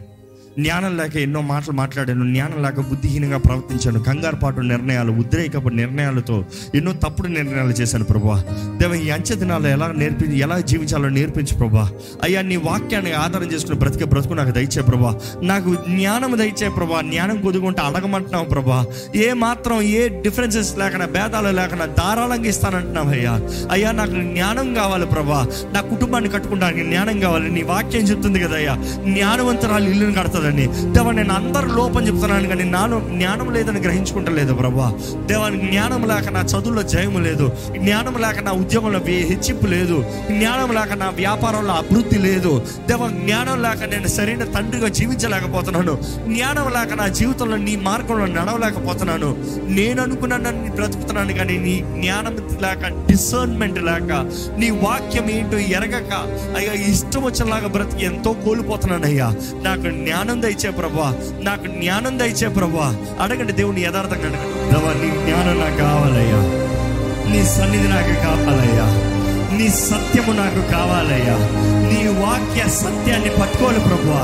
జ్ఞానం 0.59 0.93
లేక 0.99 1.15
ఎన్నో 1.23 1.41
మాటలు 1.49 1.73
మాట్లాడాను 1.79 2.25
జ్ఞానం 2.29 2.59
లేక 2.63 2.81
బుద్ధిహీనంగా 2.89 3.39
ప్రవర్తించాను 3.45 4.01
కంగారు 4.07 4.39
పాటు 4.39 4.61
నిర్ణయాలు 4.71 5.13
ఉద్రేకపు 5.21 5.71
నిర్ణయాలతో 5.79 6.37
ఎన్నో 6.75 6.93
తప్పుడు 7.03 7.29
నిర్ణయాలు 7.35 7.75
చేశాను 7.81 8.07
ప్రభా 8.07 8.37
దేవ 8.81 8.93
ఈ 9.01 9.09
అంచె 9.11 9.35
దినాలు 9.37 9.69
ఎలా 9.75 9.89
నేర్పించి 10.01 10.39
ఎలా 10.45 10.57
జీవించాలో 10.71 11.11
నేర్పించు 11.17 11.55
ప్రభా 11.57 11.85
అయ్యా 12.25 12.43
నీ 12.49 12.57
వాక్యాన్ని 12.67 13.13
ఆధారం 13.21 13.49
చేసుకుని 13.53 13.79
బ్రతికే 13.79 14.07
బ్రతుకు 14.07 14.35
నాకు 14.35 14.53
దయచే 14.53 14.83
ప్రభా 14.83 15.13
నాకు 15.45 15.71
జ్ఞానం 15.89 16.35
దయచే 16.39 16.69
ప్రభా 16.71 17.03
జ్ఞానం 17.09 17.39
కొదుకుంటే 17.43 17.83
అడగమంటున్నావు 17.89 18.49
ప్రభా 18.49 18.81
ఏ 19.21 19.29
మాత్రం 19.43 19.79
ఏ 19.93 20.03
డిఫరెన్సెస్ 20.25 20.73
లేకుండా 20.79 21.09
భేదాలు 21.15 21.53
లేకుండా 21.53 21.87
ధారాళంగా 21.99 22.49
ఇస్తానంటున్నావు 22.49 23.11
అయ్యా. 23.11 23.35
అయ్యా 23.73 23.93
నాకు 23.93 24.17
జ్ఞానం 24.29 24.69
కావాలి 24.75 25.07
ప్రభా 25.07 25.41
నా 25.73 25.83
కుటుంబాన్ని 25.91 26.31
కట్టుకుంటానికి 26.31 26.85
జ్ఞానం 26.87 27.17
కావాలి. 27.21 27.49
నీ 27.51 27.63
వాక్యం 27.69 28.05
చెప్తుంది 28.05 28.39
కదా 28.41 28.57
అయ్యా 28.57 28.75
జ్ఞానవంతరాలు 29.09 29.89
ఇల్లుని 29.91 30.15
చేయాలని 30.49 30.93
దేవా 30.93 31.13
నేను 31.13 31.35
అందరు 31.35 31.67
లోపం 31.67 32.07
చెప్తున్నాను 32.07 32.49
కానీ 32.49 32.65
నాలో 32.65 33.01
జ్ఞానం 33.01 33.53
లేదని 33.55 33.81
గ్రహించుకుంటలేదు 33.81 34.55
ప్రభా. 34.55 34.89
దేవానికి 35.27 35.67
జ్ఞానం 35.67 36.09
లేక 36.09 36.29
నా 36.29 36.41
చదువులో 36.41 36.83
జయము 36.83 37.19
లేదు. 37.19 37.53
జ్ఞానం 37.77 38.15
లేక 38.21 38.41
నా 38.43 38.53
ఉద్యోగంలో 38.53 38.99
హెచ్చింపు 38.99 39.67
లేదు. 39.67 40.05
జ్ఞానం 40.31 40.75
లేక 40.75 40.93
నా 40.93 41.09
వ్యాపారంలో 41.09 41.73
అభివృద్ధి 41.73 42.19
లేదు. 42.19 42.63
దేవ 42.89 43.09
జ్ఞానం 43.09 43.63
లేక 43.63 43.83
నేను 43.85 44.09
సరైన 44.09 44.45
తండ్రిగా 44.45 44.89
జీవించలేకపోతున్నాను. 44.89 45.99
జ్ఞానం 46.35 46.65
లేక 46.65 46.95
నా 46.95 47.09
జీవితంలో 47.09 47.57
నీ 47.57 47.77
మార్గంలో 47.77 48.27
నడవలేకపోతున్నాను. 48.27 49.31
నేను 49.69 50.03
అనుకున్నాను 50.03 50.75
బ్రతుకుతున్నాను 50.75 51.33
కానీ 51.33 51.59
నీ 51.59 51.77
జ్ఞానం 52.01 52.37
లేక 52.63 52.89
డిసర్న్మెంట్ 53.07 53.79
లేక 53.83 54.13
నీ 54.59 54.71
వాక్యం 54.71 55.31
ఏంటో 55.31 55.59
ఎరగక 55.59 56.13
అయ్యా 56.57 56.73
ఇష్టం 56.73 57.23
వచ్చేలాగా 57.25 57.69
బ్రతికి 57.69 58.05
ఎంతో 58.05 58.33
కోల్పోతున్నానయ్యా. 58.33 59.29
నాకు 59.63 59.83
జ్ఞానం 59.83 60.38
దయచే 60.41 60.71
ప్రభా. 60.71 61.19
నాకు 61.43 61.67
జ్ఞానం 61.67 62.19
దయచే 62.19 62.49
ప్రభా. 62.49 62.97
అడగండి 63.21 63.53
దేవుని 63.53 63.81
యథార్థంగా 63.81 64.29
అడగండి. 64.29 64.73
నీ 64.73 65.11
జ్ఞానం 65.11 65.61
నాకు 65.61 65.77
కావాలయ్యా. 65.77 66.69
నీ 67.33 67.45
సన్నిధి 67.45 67.89
నాకు 67.89 68.15
కావాలయ్యా. 68.15 69.18
నీ 69.53 69.69
సత్యము 69.69 70.33
నాకు 70.33 70.73
కావాలయ్యా. 70.73 71.37
నీ 71.89 72.09
వాక్య 72.09 72.71
సత్యాన్ని 72.71 73.31
పట్టుకోవాలి 73.31 73.81
ప్రభువా. 73.81 74.23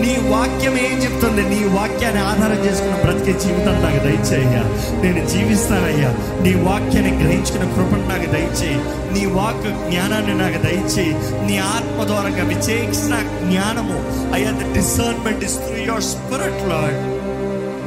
నీ 0.00 0.28
వాక్యం 0.28 0.78
ఏం 0.78 1.02
చెప్తుంది? 1.02 1.42
నీ 1.42 1.64
వాక్యాన్ని 1.64 2.20
ఆధారం 2.22 2.64
చేసుకున్న 2.64 2.94
బ్రతికే 2.94 3.40
జీవితం 3.40 3.72
నాకు 3.72 3.98
దయచేయ్యా. 3.98 4.62
నేను 5.02 5.26
జీవిస్తానయ్యా. 5.28 6.08
నీ 6.42 6.54
వాక్యాన్ని 6.54 7.24
గ్రహించుకున్న 7.24 7.64
కృపను 7.64 8.08
నాకు 8.08 8.30
దయచేయి. 8.30 8.76
నీ 9.14 9.26
వాక్ 9.26 9.90
జ్ఞానాన్ని 9.90 10.38
నాకు 10.38 10.66
దయచేయి. 10.66 11.12
నీ 11.46 11.58
ఆత్మ 11.58 12.04
ద్వారా 12.04 12.28
విచేక్షణ 12.28 13.14
జ్ఞానము 13.50 14.04
అయ్యా 14.34 14.50
the 14.50 14.74
discernment 14.74 15.44
is 15.44 15.54
through 15.54 15.76
your 15.86 16.02
spirit 16.02 16.68
Lord 16.68 17.24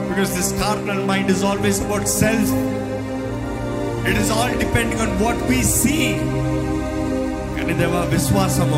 because 0.09 0.31
this 0.31 0.63
carnal 0.63 1.05
mind 1.05 1.31
is 1.31 1.43
always 1.43 1.81
about 1.81 2.07
self 2.07 2.51
it 4.09 4.21
is 4.21 4.31
all 4.31 4.57
depending 4.57 5.01
on 5.01 5.23
what 5.23 5.43
we 5.43 5.63
see 5.63 6.15
కానీ 7.67 7.79
దేవా 7.79 7.99
విశ్వాసము 7.99 8.77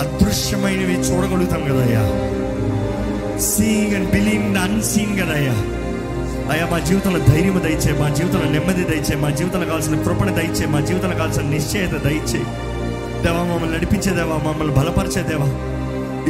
అదృశ్యమైనవి 0.00 0.94
చూడగలుగుతాం 0.94 1.62
కదయ్యా. 1.64 2.02
సీయింగ్ 3.40 3.94
అండ్ 3.94 4.10
బిలీవింగ్ 4.10 4.56
అన్సీయింగ్ 4.56 5.18
కదయ్యా. 5.18 5.54
అయ్యా 6.52 6.68
మా 6.72 6.78
జీవితంలో 6.78 7.18
ధైర్యం 7.18 7.62
దయచే 7.64 7.98
మా 7.98 8.08
జీవితంలో 8.08 8.50
నెమ్మది 8.50 8.84
దయచే 8.84 9.16
మా 9.16 9.30
జీవితంలో 9.30 9.66
కావాల్సిన 9.66 10.02
కృపణ 10.02 10.30
దయచే 10.30 10.66
మా 10.66 10.80
జీవితంలో 10.80 11.16
కావాల్సిన 11.16 11.42
నిశ్చయత 11.42 11.90
దయచే. 11.90 12.40
దేవా 13.22 13.42
మమ్మల్ని 13.42 13.76
నడిపించేదేవా 13.76 14.36
మమ్మల్ని 14.36 14.74
బలపరిచే 14.74 15.22
దేవా. 15.22 15.48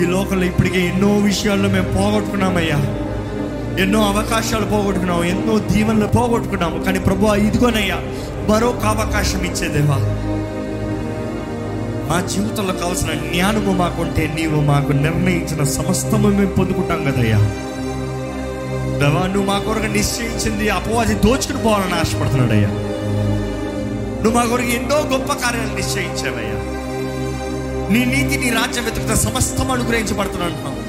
ఈ 0.02 0.07
లోకంలో 0.07 0.44
ఇప్పటికే 0.44 0.80
ఎన్నో 0.87 1.18
విషయాల్లో 1.18 1.68
మేము 1.68 1.92
పోగొట్టుకున్నామయ్యా. 1.92 2.78
ఎన్నో 3.83 4.00
అవకాశాలు 4.02 4.64
పోగొట్టుకున్నాము 4.64 5.24
ఎన్నో 5.24 5.59
దీవెనలు 5.59 6.07
పోగొట్టుకున్నాము. 6.07 6.83
కానీ 6.83 6.98
ప్రభు 6.98 7.35
ఇదిగోనయ్యా 7.35 7.98
మరొక 8.50 8.85
అవకాశం 8.87 9.44
ఇచ్చేదేవా 9.44 9.98
మా 12.09 12.21
జీవితంలో 12.21 12.73
కావాల్సిన 12.73 13.14
జ్ఞానము 13.14 13.73
మాకుంటే 13.73 14.35
నీవు 14.35 14.61
మాకు 14.61 14.93
నిర్ణయించిన 14.93 15.64
సమస్తము 15.64 16.29
మేము 16.29 16.51
పొందుకుంటాం 16.51 17.05
కదయ్యా. 17.05 17.38
నువ్వు 19.27 19.45
మా 19.45 19.59
కొరకు 19.59 19.87
నిశ్చయించింది 19.87 20.69
అపవాది 20.69 21.14
దోచుకుని 21.14 21.62
పోవాలని 21.62 21.95
ఆశపడుతున్నాడయ్యా. 21.95 22.69
నువ్వు 24.23 24.31
మా 24.31 24.45
కొరకు 24.45 24.69
ఎన్నో 24.69 24.97
గొప్ప 24.97 25.33
కార్యాలు 25.33 25.77
నిశ్చయించావయ్యా. 25.77 26.59
నీ 27.93 28.05
నీతి 28.05 28.37
నీ 28.37 28.51
రాజ్యం 28.51 28.85
వెతుకుతా 28.85 29.14
సమస్తం 29.14 29.71
అనుగ్రహించబడుతున్నాను 29.71 30.55
అంటున్నావు. 30.55 30.85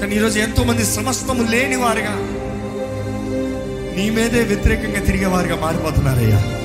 కానీ 0.00 0.16
ఈరోజు 0.16 0.38
ఎంతో 0.38 0.64
మంది 0.64 0.84
సమస్తము 0.84 1.50
లేని 1.50 1.76
వారుగా 1.76 2.14
నీ 3.96 4.10
మీదే 4.10 4.42
వ్యతిరేకంగా 4.42 5.04
తిరిగేవారుగా 5.04 5.56
మారిపోతున్నారయ్యా. 5.60 6.59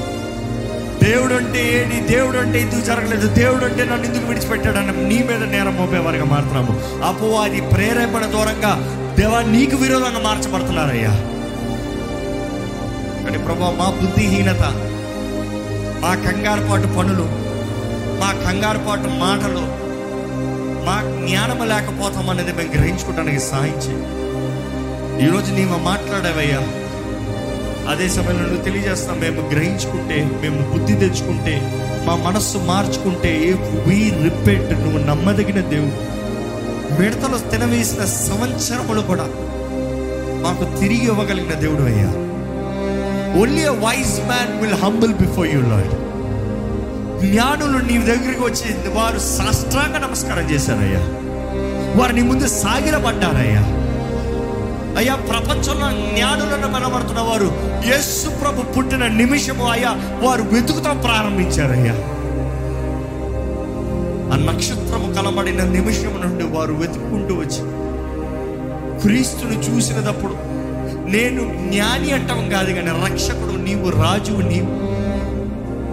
దేవుడు 1.05 1.33
అంటే 1.33 1.79
ఏడి 1.79 2.13
దేవుడు 2.13 2.37
అంటే 2.37 2.61
ఎందుకు 2.61 2.81
జరగలేదు? 2.81 3.27
దేవుడు 3.33 3.65
అంటే 3.65 3.83
నన్ను 3.83 4.05
ఎందుకు 4.05 4.25
విడిచిపెట్టాడని 4.25 5.03
నీ 5.09 5.23
మీద 5.23 5.43
నేరం 5.51 5.75
మోపేవారుగా 5.75 6.25
మారుతున్నాము. 6.25 6.73
అపవాది 7.03 7.61
ప్రేరేపణ 7.61 8.25
దూరంగా 8.25 8.71
దేవా 9.19 9.41
నీకు 9.41 9.75
విరోధంగా 9.75 10.19
మార్చబడుతున్నారయ్యా. 10.19 11.13
కానీ 13.23 13.37
ప్రభా 13.37 13.71
మా 13.71 13.87
బుద్ధిహీనత 14.01 14.63
మా 16.03 16.15
కంగారుపాటు 16.15 16.87
పనులు 16.87 17.25
మా 18.21 18.29
కంగారుపాటు 18.45 19.07
మాటలు 19.19 19.63
మా 20.87 20.95
జ్ఞానం 21.27 21.67
లేకపోతాం 21.69 22.29
అనేది 22.29 22.53
మేము 22.53 22.73
గ్రహించుకోవడానికి 22.73 23.39
సహాయం 23.39 23.79
చేయి 23.85 24.01
ఈరోజు 25.27 25.49
నీవు 25.53 25.77
మాట్లాడావయ్యా 25.83 26.59
అదే 27.89 28.09
సమయంలో 28.09 28.43
నువ్వు 28.43 28.63
తెలియజేస్తాం 28.63 29.19
మేము 29.19 29.41
గ్రహించుకుంటే 29.49 30.23
మేము 30.41 30.73
బుద్ధి 30.73 30.95
తెచ్చుకుంటే 30.95 31.55
మా 32.07 32.15
మనస్సు 32.15 32.57
మార్చుకుంటే 32.57 33.33
వీ 33.87 34.09
రిపెంట్ 34.23 34.73
నువ్వు 34.83 34.97
నమ్మదగిన 35.05 35.61
దేవుడు. 35.69 35.97
మిడతలు 36.99 37.37
తినవేసిన 37.51 38.05
సంవత్సరములు 38.05 39.01
కూడా 39.01 39.25
మాకు 40.41 40.79
తిరిగి 40.79 41.05
ఇవ్వగలిగిన 41.05 41.53
దేవుడు 41.53 41.83
అయ్యా. 41.83 42.09
Only 43.41 43.63
a 43.63 43.75
wise 43.81 44.27
man 44.27 44.61
will 44.61 44.73
humble 44.73 45.13
before 45.13 45.47
you 45.47 45.61
Lord 45.61 45.93
జ్ఞానులు 47.21 47.77
నీ 47.77 47.97
దగ్గరికి 48.05 48.43
వచ్చి 48.43 48.89
వారు 48.93 49.19
సాష్టాంగ 49.19 49.97
నమస్కారం 49.97 50.51
చేశారయ్యా. 50.51 51.03
వారు 51.95 52.13
నీ 52.13 52.21
ముందు 52.21 52.47
సాగిలపడ్డారయ్యా. 52.47 53.63
అయ్యా 54.97 55.15
ప్రపంచంలో 55.15 55.87
జ్ఞానులను 56.13 56.73
కనబడుతున్న 56.73 57.19
వారు. 57.19 57.47
యేసు 57.87 58.29
ప్రభు 58.41 58.61
పుట్టిన 58.63 59.07
నిమిషము 59.07 59.65
అయ్యా 59.65 59.91
వారు 60.23 60.43
వెతుకుతాం 60.43 60.97
ప్రారంభించారయ్యా. 60.97 61.95
ఆ 64.33 64.37
నక్షత్రము 64.45 65.13
కలబడిన 65.13 65.63
నిమిషం 65.63 66.21
నుండి 66.21 66.43
వారు 66.43 66.73
వెతుక్కుంటూ 66.73 67.35
వచ్చి 67.35 67.61
క్రీస్తుని 69.01 69.57
చూసినప్పుడు 69.63 70.35
నేను 71.09 71.41
జ్ఞాని 71.71 72.11
అంటాం 72.11 72.49
కాదు 72.49 72.71
కానీ 72.71 72.91
రక్షకుడు 73.05 73.61
నీవు 73.61 73.89
రాజువు 74.01 74.41
నీవు 74.41 74.71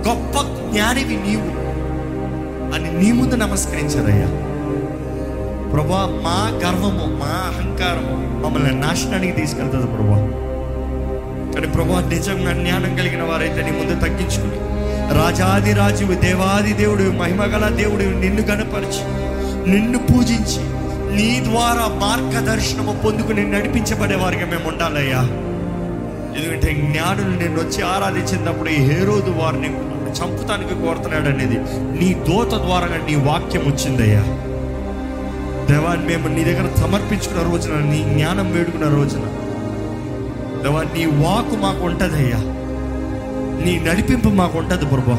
గొప్ప 0.08 0.34
జ్ఞానివి 0.70 1.16
నీవు 1.16 1.50
అని 2.74 2.92
నీ 3.00 3.12
ముందు 3.12 3.34
నమస్కరించారయ్యా. 3.34 4.28
ప్రభా 5.72 6.00
మా 6.22 6.38
గర్వము 6.62 7.06
మా 7.16 7.32
అహంకారము 7.48 8.14
మమ్మల్ని 8.42 8.72
నాశనానికి 8.80 9.32
తీసుకెళ్తుంది 9.32 9.86
ప్రభా. 9.86 10.18
కానీ 11.54 11.66
ప్రభా 11.66 12.00
నిజంగా 12.08 12.52
జ్ఞానం 12.52 12.96
కలిగిన 12.96 13.22
వారైతే 13.22 13.62
నీ 13.62 13.70
ముందు 13.70 14.00
తగ్గించుకుని 14.00 14.58
రాజాది 15.14 15.72
రాజువు 15.72 16.14
దేవాది 16.14 16.72
దేవుడు 16.72 17.04
మహిమగల 17.18 17.68
దేవుడు 17.76 18.04
నిన్ను 18.18 18.42
కనపరిచి 18.42 19.02
నిన్ను 19.66 19.98
పూజించి 19.98 20.60
నీ 21.16 21.40
ద్వారా 21.40 21.86
మార్గదర్శనము 22.00 22.92
పొందుకుని 23.04 23.44
నడిపించబడే 23.44 24.14
వారికి 24.14 24.44
మేము 24.44 24.68
ఉండాలయ్యా. 24.68 25.22
ఎందుకంటే 26.36 26.70
జ్ఞానులు 26.82 27.34
నేను 27.36 27.56
వచ్చి 27.60 27.82
ఆరాధించినప్పుడు 27.86 28.68
ఈ 28.68 28.78
హేరోదు 28.82 29.30
వారిని 29.40 29.70
చంపుతానికి 30.18 30.74
కోరుతున్నాడు 30.82 31.28
అనేది 31.28 31.58
నీ 32.00 32.08
దోత 32.28 32.54
ద్వారా 32.64 32.88
నీ 33.06 33.14
వాక్యం 33.26 33.64
వచ్చిందయ్యా. 33.68 34.22
దేవాన్ని 35.68 36.06
మేము 36.06 36.28
నీ 36.28 36.44
దగ్గర 36.44 36.74
సమర్పించుకున్న 36.76 37.52
రోజున 37.52 37.74
నీ 37.74 38.14
జ్ఞానం 38.14 38.52
వేడుకున్న 38.52 38.88
రోజున. 38.88 39.24
దేవా 40.62 40.82
నీ 40.82 41.06
వాకు 41.06 41.56
మాకు 41.56 41.84
ఉంటదయ్యా 41.84 42.40
నీ 43.64 43.80
నడిపింపు 43.86 44.28
మాకు 44.28 44.58
ఉంటది 44.58 44.86
ప్రభా. 44.86 45.18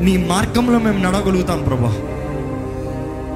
నీ 0.00 0.16
మార్గంలో 0.16 0.78
మేము 0.78 0.98
నడగలుగుతాం 0.98 1.62
ప్రభా. 1.62 1.92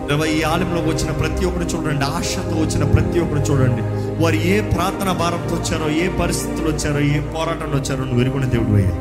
దేవా 0.08 0.26
ఈ 0.26 0.42
ఆలయంలోకి 0.42 0.88
వచ్చిన 0.88 1.10
ప్రతి 1.10 1.44
ఒక్కరు 1.44 1.64
చూడండి 1.64 2.04
ఆశతో 2.04 2.56
వచ్చిన 2.56 2.84
ప్రతి 2.84 3.20
ఒక్కరు 3.20 3.38
చూడండి. 3.38 3.82
వారు 4.22 4.34
ఏ 4.34 4.60
ప్రార్థన 4.60 5.12
భారంతో 5.12 5.56
వచ్చారో 5.56 5.90
ఏ 5.90 6.08
పరిస్థితులు 6.08 6.68
వచ్చారో 6.68 7.00
ఏ 7.00 7.20
పోరాటంలో 7.20 7.78
వచ్చారో 7.78 8.04
నువ్వు 8.04 8.20
ఎరుగున్న 8.20 8.44
దేవుడు 8.44 8.76
అయ్యా. 8.76 8.94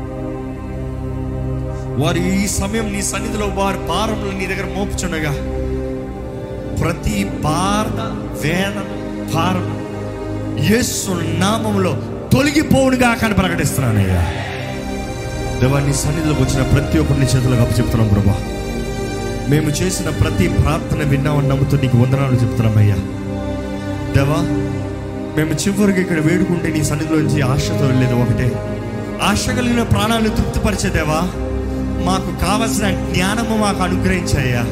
వారు 2.04 2.18
ఈ 2.18 2.46
సమయం 2.46 2.92
నీ 2.92 3.02
సన్నిధిలో 3.02 3.46
వారి 3.46 3.78
భారంలో 3.78 4.32
నీ 4.38 4.46
దగ్గర 4.46 4.66
మోపుచుండగా 4.76 5.57
ప్రతి 6.80 7.24
బాధ 7.42 7.96
వేదన 8.42 8.80
భారం 9.34 9.66
యేసు 10.70 11.12
నామంలో 11.38 11.92
తొలగిపోవునుగా 12.32 13.14
కానీ 13.14 13.34
ప్రకటిస్తున్నానయ్యా 13.34 14.22
దేవా 15.60 15.80
నీ 15.80 15.92
సన్నిధిలోకి 15.92 16.42
వచ్చిన 16.42 16.62
ప్రతి 16.72 16.98
ఒక్కరిని 16.98 17.24
చేతులకు 17.24 17.62
అప్పచెప్తున్నాం 17.62 18.08
ప్రభా. 18.08 18.36
మేము 19.48 19.70
చేసిన 19.70 20.10
ప్రతి 20.20 20.48
ప్రార్థన 20.58 21.02
విన్నామని 21.02 21.48
నమ్ముతూ 21.48 21.76
నీకు 21.76 21.96
వందనాలు 21.96 22.34
చెప్తున్నామయ్యా 22.34 22.98
దేవా 24.14 24.40
మేము 25.36 25.54
చివరికి 25.54 26.00
ఇక్కడ 26.00 26.20
వేడుకుంటే 26.20 26.68
నీ 26.68 26.84
సన్నిధిలోంచి 26.84 27.42
ఆశతో 27.42 27.86
వెళ్ళేది 27.86 28.14
ఒకటే. 28.14 28.48
ఆశ 29.22 29.50
కలిగిన 29.50 29.82
ప్రాణాలను 29.82 30.28
తృప్తిపరిచేదేవా 30.28 31.20
మాకు 32.04 32.30
కావలసిన 32.40 32.88
జ్ఞానము 33.06 33.56
మాకు 33.56 33.82
అనుగ్రహించాయ్యా. 33.82 34.62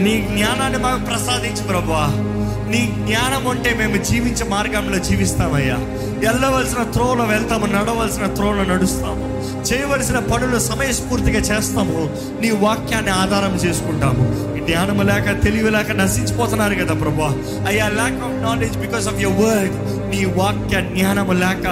నీ 0.00 0.28
జ్ఞానాన్ని 0.32 0.78
మాకు 0.78 1.04
ప్రసాదించు 1.04 1.66
ప్రభా 1.66 2.32
నీ 2.68 2.94
జ్ఞానం 3.06 3.44
ఉంటే 3.44 3.74
మేము 3.74 4.02
జీవించే 4.02 4.48
మార్గంలో 4.48 4.98
జీవిస్తామయ్యా. 4.98 5.76
వెళ్ళవలసిన 6.18 6.82
త్రోలో 6.82 7.24
వెళ్తాము 7.24 7.66
నడవలసిన 7.66 8.26
త్రోలో 8.26 8.64
నడుస్తాము. 8.64 9.36
చేయవలసిన 9.72 10.18
పనులు 10.18 10.58
సమయస్ఫూర్తిగా 10.58 11.40
చేస్తాము. 11.40 12.16
నీ 12.40 12.50
వాక్యాన్ని 12.50 13.10
ఆధారం 13.10 13.56
చేసుకుంటాము. 13.56 14.55
జ్ఞానము 14.66 15.02
లేక 15.02 15.44
తెలివి 15.44 15.70
లేక 15.70 15.92
నశించిపోతున్నారు 15.92 16.74
కదా 16.74 16.94
ప్రభా. 16.94 17.36
అయ్యా 17.66 17.88
lack 17.88 18.14
of 18.14 18.42
knowledge 18.42 18.78
because 18.78 19.08
of 19.08 19.20
your 19.20 19.40
word 19.40 19.72
నీ 20.10 20.24
వాక్య 20.24 20.80
జ్ఞానము 20.80 21.32
లేక 21.32 21.66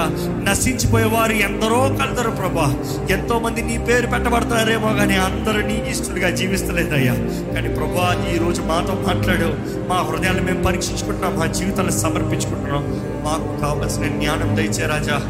నశించిపోయేవారు 0.51 1.33
ఎందరో 1.33 1.97
కలదరు 2.01 2.31
ప్రభా. 2.31 2.75
ఎంతో 3.11 3.39
మంది 3.39 3.63
నీ 3.63 3.79
పేరు 3.79 4.07
పెట్టబడతారేమో 4.07 4.95
కానీ 4.95 5.17
అందరూ 5.17 5.61
నీ 5.67 5.85
ఇష్టలుగా 5.91 6.31
జీవిస్తలేదయ్యా. 6.31 7.15
కానీ 7.55 7.69
ప్రభా 7.69 8.31
ఈ 8.35 8.39
రోజు 8.39 8.63
మాతో 8.63 9.05
మాట్లాడు. 9.07 9.55
మా 9.89 9.97
హృదయాన్ని 9.97 10.43
మేము 10.43 10.63
పరీక్షించుకుంటున్నాం 10.63 11.39
మా 11.39 11.47
జీవితాన్ని 11.47 11.93
సమర్పించుకుంటున్నాం. 11.93 12.83
మాకు 13.25 13.61
కావలసిన 13.61 14.07
జ్ఞానం 14.07 14.57
దయచే 14.57 14.87
రాజా. 14.87 15.21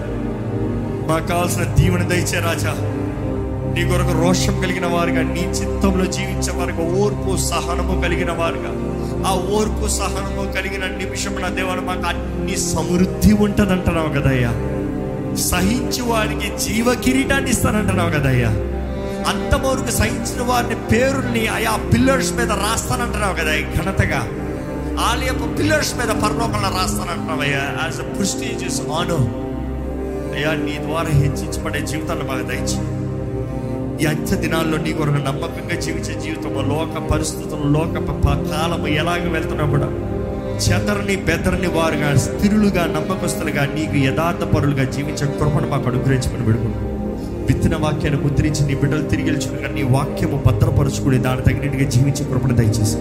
మాకు 1.08 1.26
కావాల్సిన 1.26 1.62
దీవెన 1.62 2.02
దయచే 2.02 2.40
రాజా. 2.40 2.93
నీ 3.74 3.84
కొరకు 3.84 4.22
రోషం 4.22 4.60
కలిగిన 4.60 4.86
వారుగా 4.86 5.22
నీ 5.22 5.40
చిత్తంలో 5.40 6.04
జీవించే 6.06 6.52
వారుగా 6.52 6.98
ఓర్పు 6.98 7.36
సహనము 7.36 8.02
కలిగిన 8.02 8.32
వారుగా. 8.32 8.72
ఆ 9.28 9.34
ఓర్పు 9.34 9.88
సహనము 9.88 10.52
కలిగిన 10.52 10.84
నిమిషం 10.96 11.56
దేవుడు 11.56 11.80
మాకు 11.80 12.06
అన్ని 12.06 12.56
సమృద్ధి 12.56 13.32
ఉంటదంటున్నావు 13.32 14.08
కదయ్యా. 14.08 14.52
సహించి 15.36 16.02
వారికి 16.02 16.58
జీవ 16.58 16.94
కిరీటాన్ని 16.94 17.50
ఇస్తానంటున్నావు 17.50 18.10
కదయ్యా. 18.10 18.48
అంతవరకు 19.30 19.90
సహించిన 19.90 20.42
వారిని 20.42 20.74
పేరుల్ని 20.74 21.46
ఆయా 21.46 21.76
పిల్లర్స్ 21.94 22.32
మీద 22.32 22.50
రాస్తానంటున్నావు 22.50 23.34
కదా 23.34 23.50
ఘనతగా. 23.74 24.26
ఆలయపు 25.00 25.56
పిల్లర్స్ 25.58 25.94
మీద 25.94 26.08
పరలోకంలో 26.08 26.80
రాస్తానంటున్నావయ్యా 26.80 27.58
యాజ్ 27.58 28.00
అ 28.00 28.14
ప్రిస్టీజియస్ 28.14 28.80
ఆనో 28.80 29.18
అయ్యా 30.34 30.54
నీ 30.54 30.78
ద్వారా 30.78 31.08
హెచ్చించబడే 31.08 31.80
జీవితాన్ని 31.80 32.24
మాకు 32.24 32.42
దయచి 32.42 33.03
ఈ 34.00 34.06
అంచె 34.06 34.36
దినాల్లో 34.36 34.76
నీ 34.78 34.92
కొరకు 34.92 35.20
నమ్మకంగా 35.26 35.76
జీవించే 35.80 36.14
జీవితం 36.22 36.54
లోక 36.68 37.02
పరిస్థితులు 37.10 37.66
లోక 37.70 38.00
కాలము 38.50 38.88
ఎలాగ 38.94 39.22
వెళ్తున్నా 39.32 39.66
కూడా 39.66 39.88
చెదరని 40.64 41.14
బెదరని 41.26 41.70
వారుగా 41.76 42.10
స్థిరులుగా 42.24 42.82
నమ్మకస్తులుగా 42.94 43.62
నీకు 43.74 43.96
యథార్థ 43.98 44.44
పరులుగా 44.54 44.84
జీవించే 44.94 45.26
కృపను 45.32 45.68
మాకు 45.68 45.88
అనుగ్రహించమని 45.88 46.46
పెడుకుంటున్నాం 46.46 46.90
విత్తన 47.48 47.76
వాక్యాన్ని 47.76 48.18
ముద్రించి 48.20 48.62
నీ 48.68 48.74
బిడ్డలు 48.74 49.04
తిరిగి 49.08 49.26
వెళ్ళుచుండగా 49.26 49.70
నీ 49.74 49.82
వాక్యము 49.90 50.36
భద్రపరుచుకుని 50.46 51.18
దాని 51.18 51.42
తగినట్టుగా 51.42 51.86
జీవించే 51.90 52.24
కృపను 52.24 52.54
దయచేసి 52.54 52.96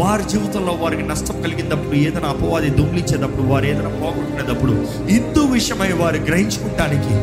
వారి 0.00 0.24
జీవితంలో 0.30 0.74
వారికి 0.82 1.04
నష్టం 1.08 1.38
కలిగినప్పుడు 1.42 1.96
ఏదైనా 2.00 2.30
అపవాది 2.30 2.70
దొంగిలించేటప్పుడు 2.70 3.46
వారు 3.48 3.66
ఏదైనా 3.66 3.92
పోగొట్టుకునేటప్పుడు 4.00 4.74
ఇందు 5.10 5.44
విషయమై 5.52 5.92
వారు 6.00 6.20
గ్రహించుకుంటానికి 6.28 7.14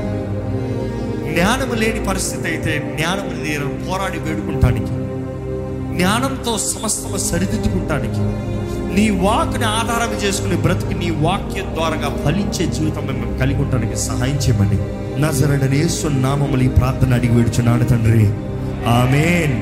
జ్ఞానము 1.40 1.74
లేని 1.74 2.06
పరిస్థితి 2.06 2.48
అయితే 2.48 2.96
జ్ఞానము 2.96 3.44
లేని 3.44 3.90
పోరాడి 3.90 4.20
వేడుకుంటానికి 4.20 4.92
జ్ఞానంతో 5.98 6.58
సమస్తము 6.58 7.18
సరిదిద్దుకుంటానికి 7.18 8.20
నీ 8.96 9.10
వాక్ని 9.10 9.66
ఆధారం 9.66 10.18
చేసుకుని 10.24 10.56
బ్రతికి 10.58 10.94
నీ 10.94 11.10
వాక్యం 11.10 11.76
ద్వారా 11.76 12.10
ఫలించే 12.26 12.66
జీవితం 12.66 13.08
మేము 13.08 13.38
కలిగి 13.38 13.62
ఉండడానికి 13.62 13.96
సహాయం 13.96 14.36
చేయమని 14.36 14.80
నజరడనేసు 15.22 16.08
నామములు 16.08 16.64
ఈ 16.64 16.68
ప్రార్థన 16.68 17.14
అడిగి 17.14 17.34
వేడుచున్నాను 17.34 17.84
తండ్రి. 17.84 18.26
ఆమెన్. 18.90 19.62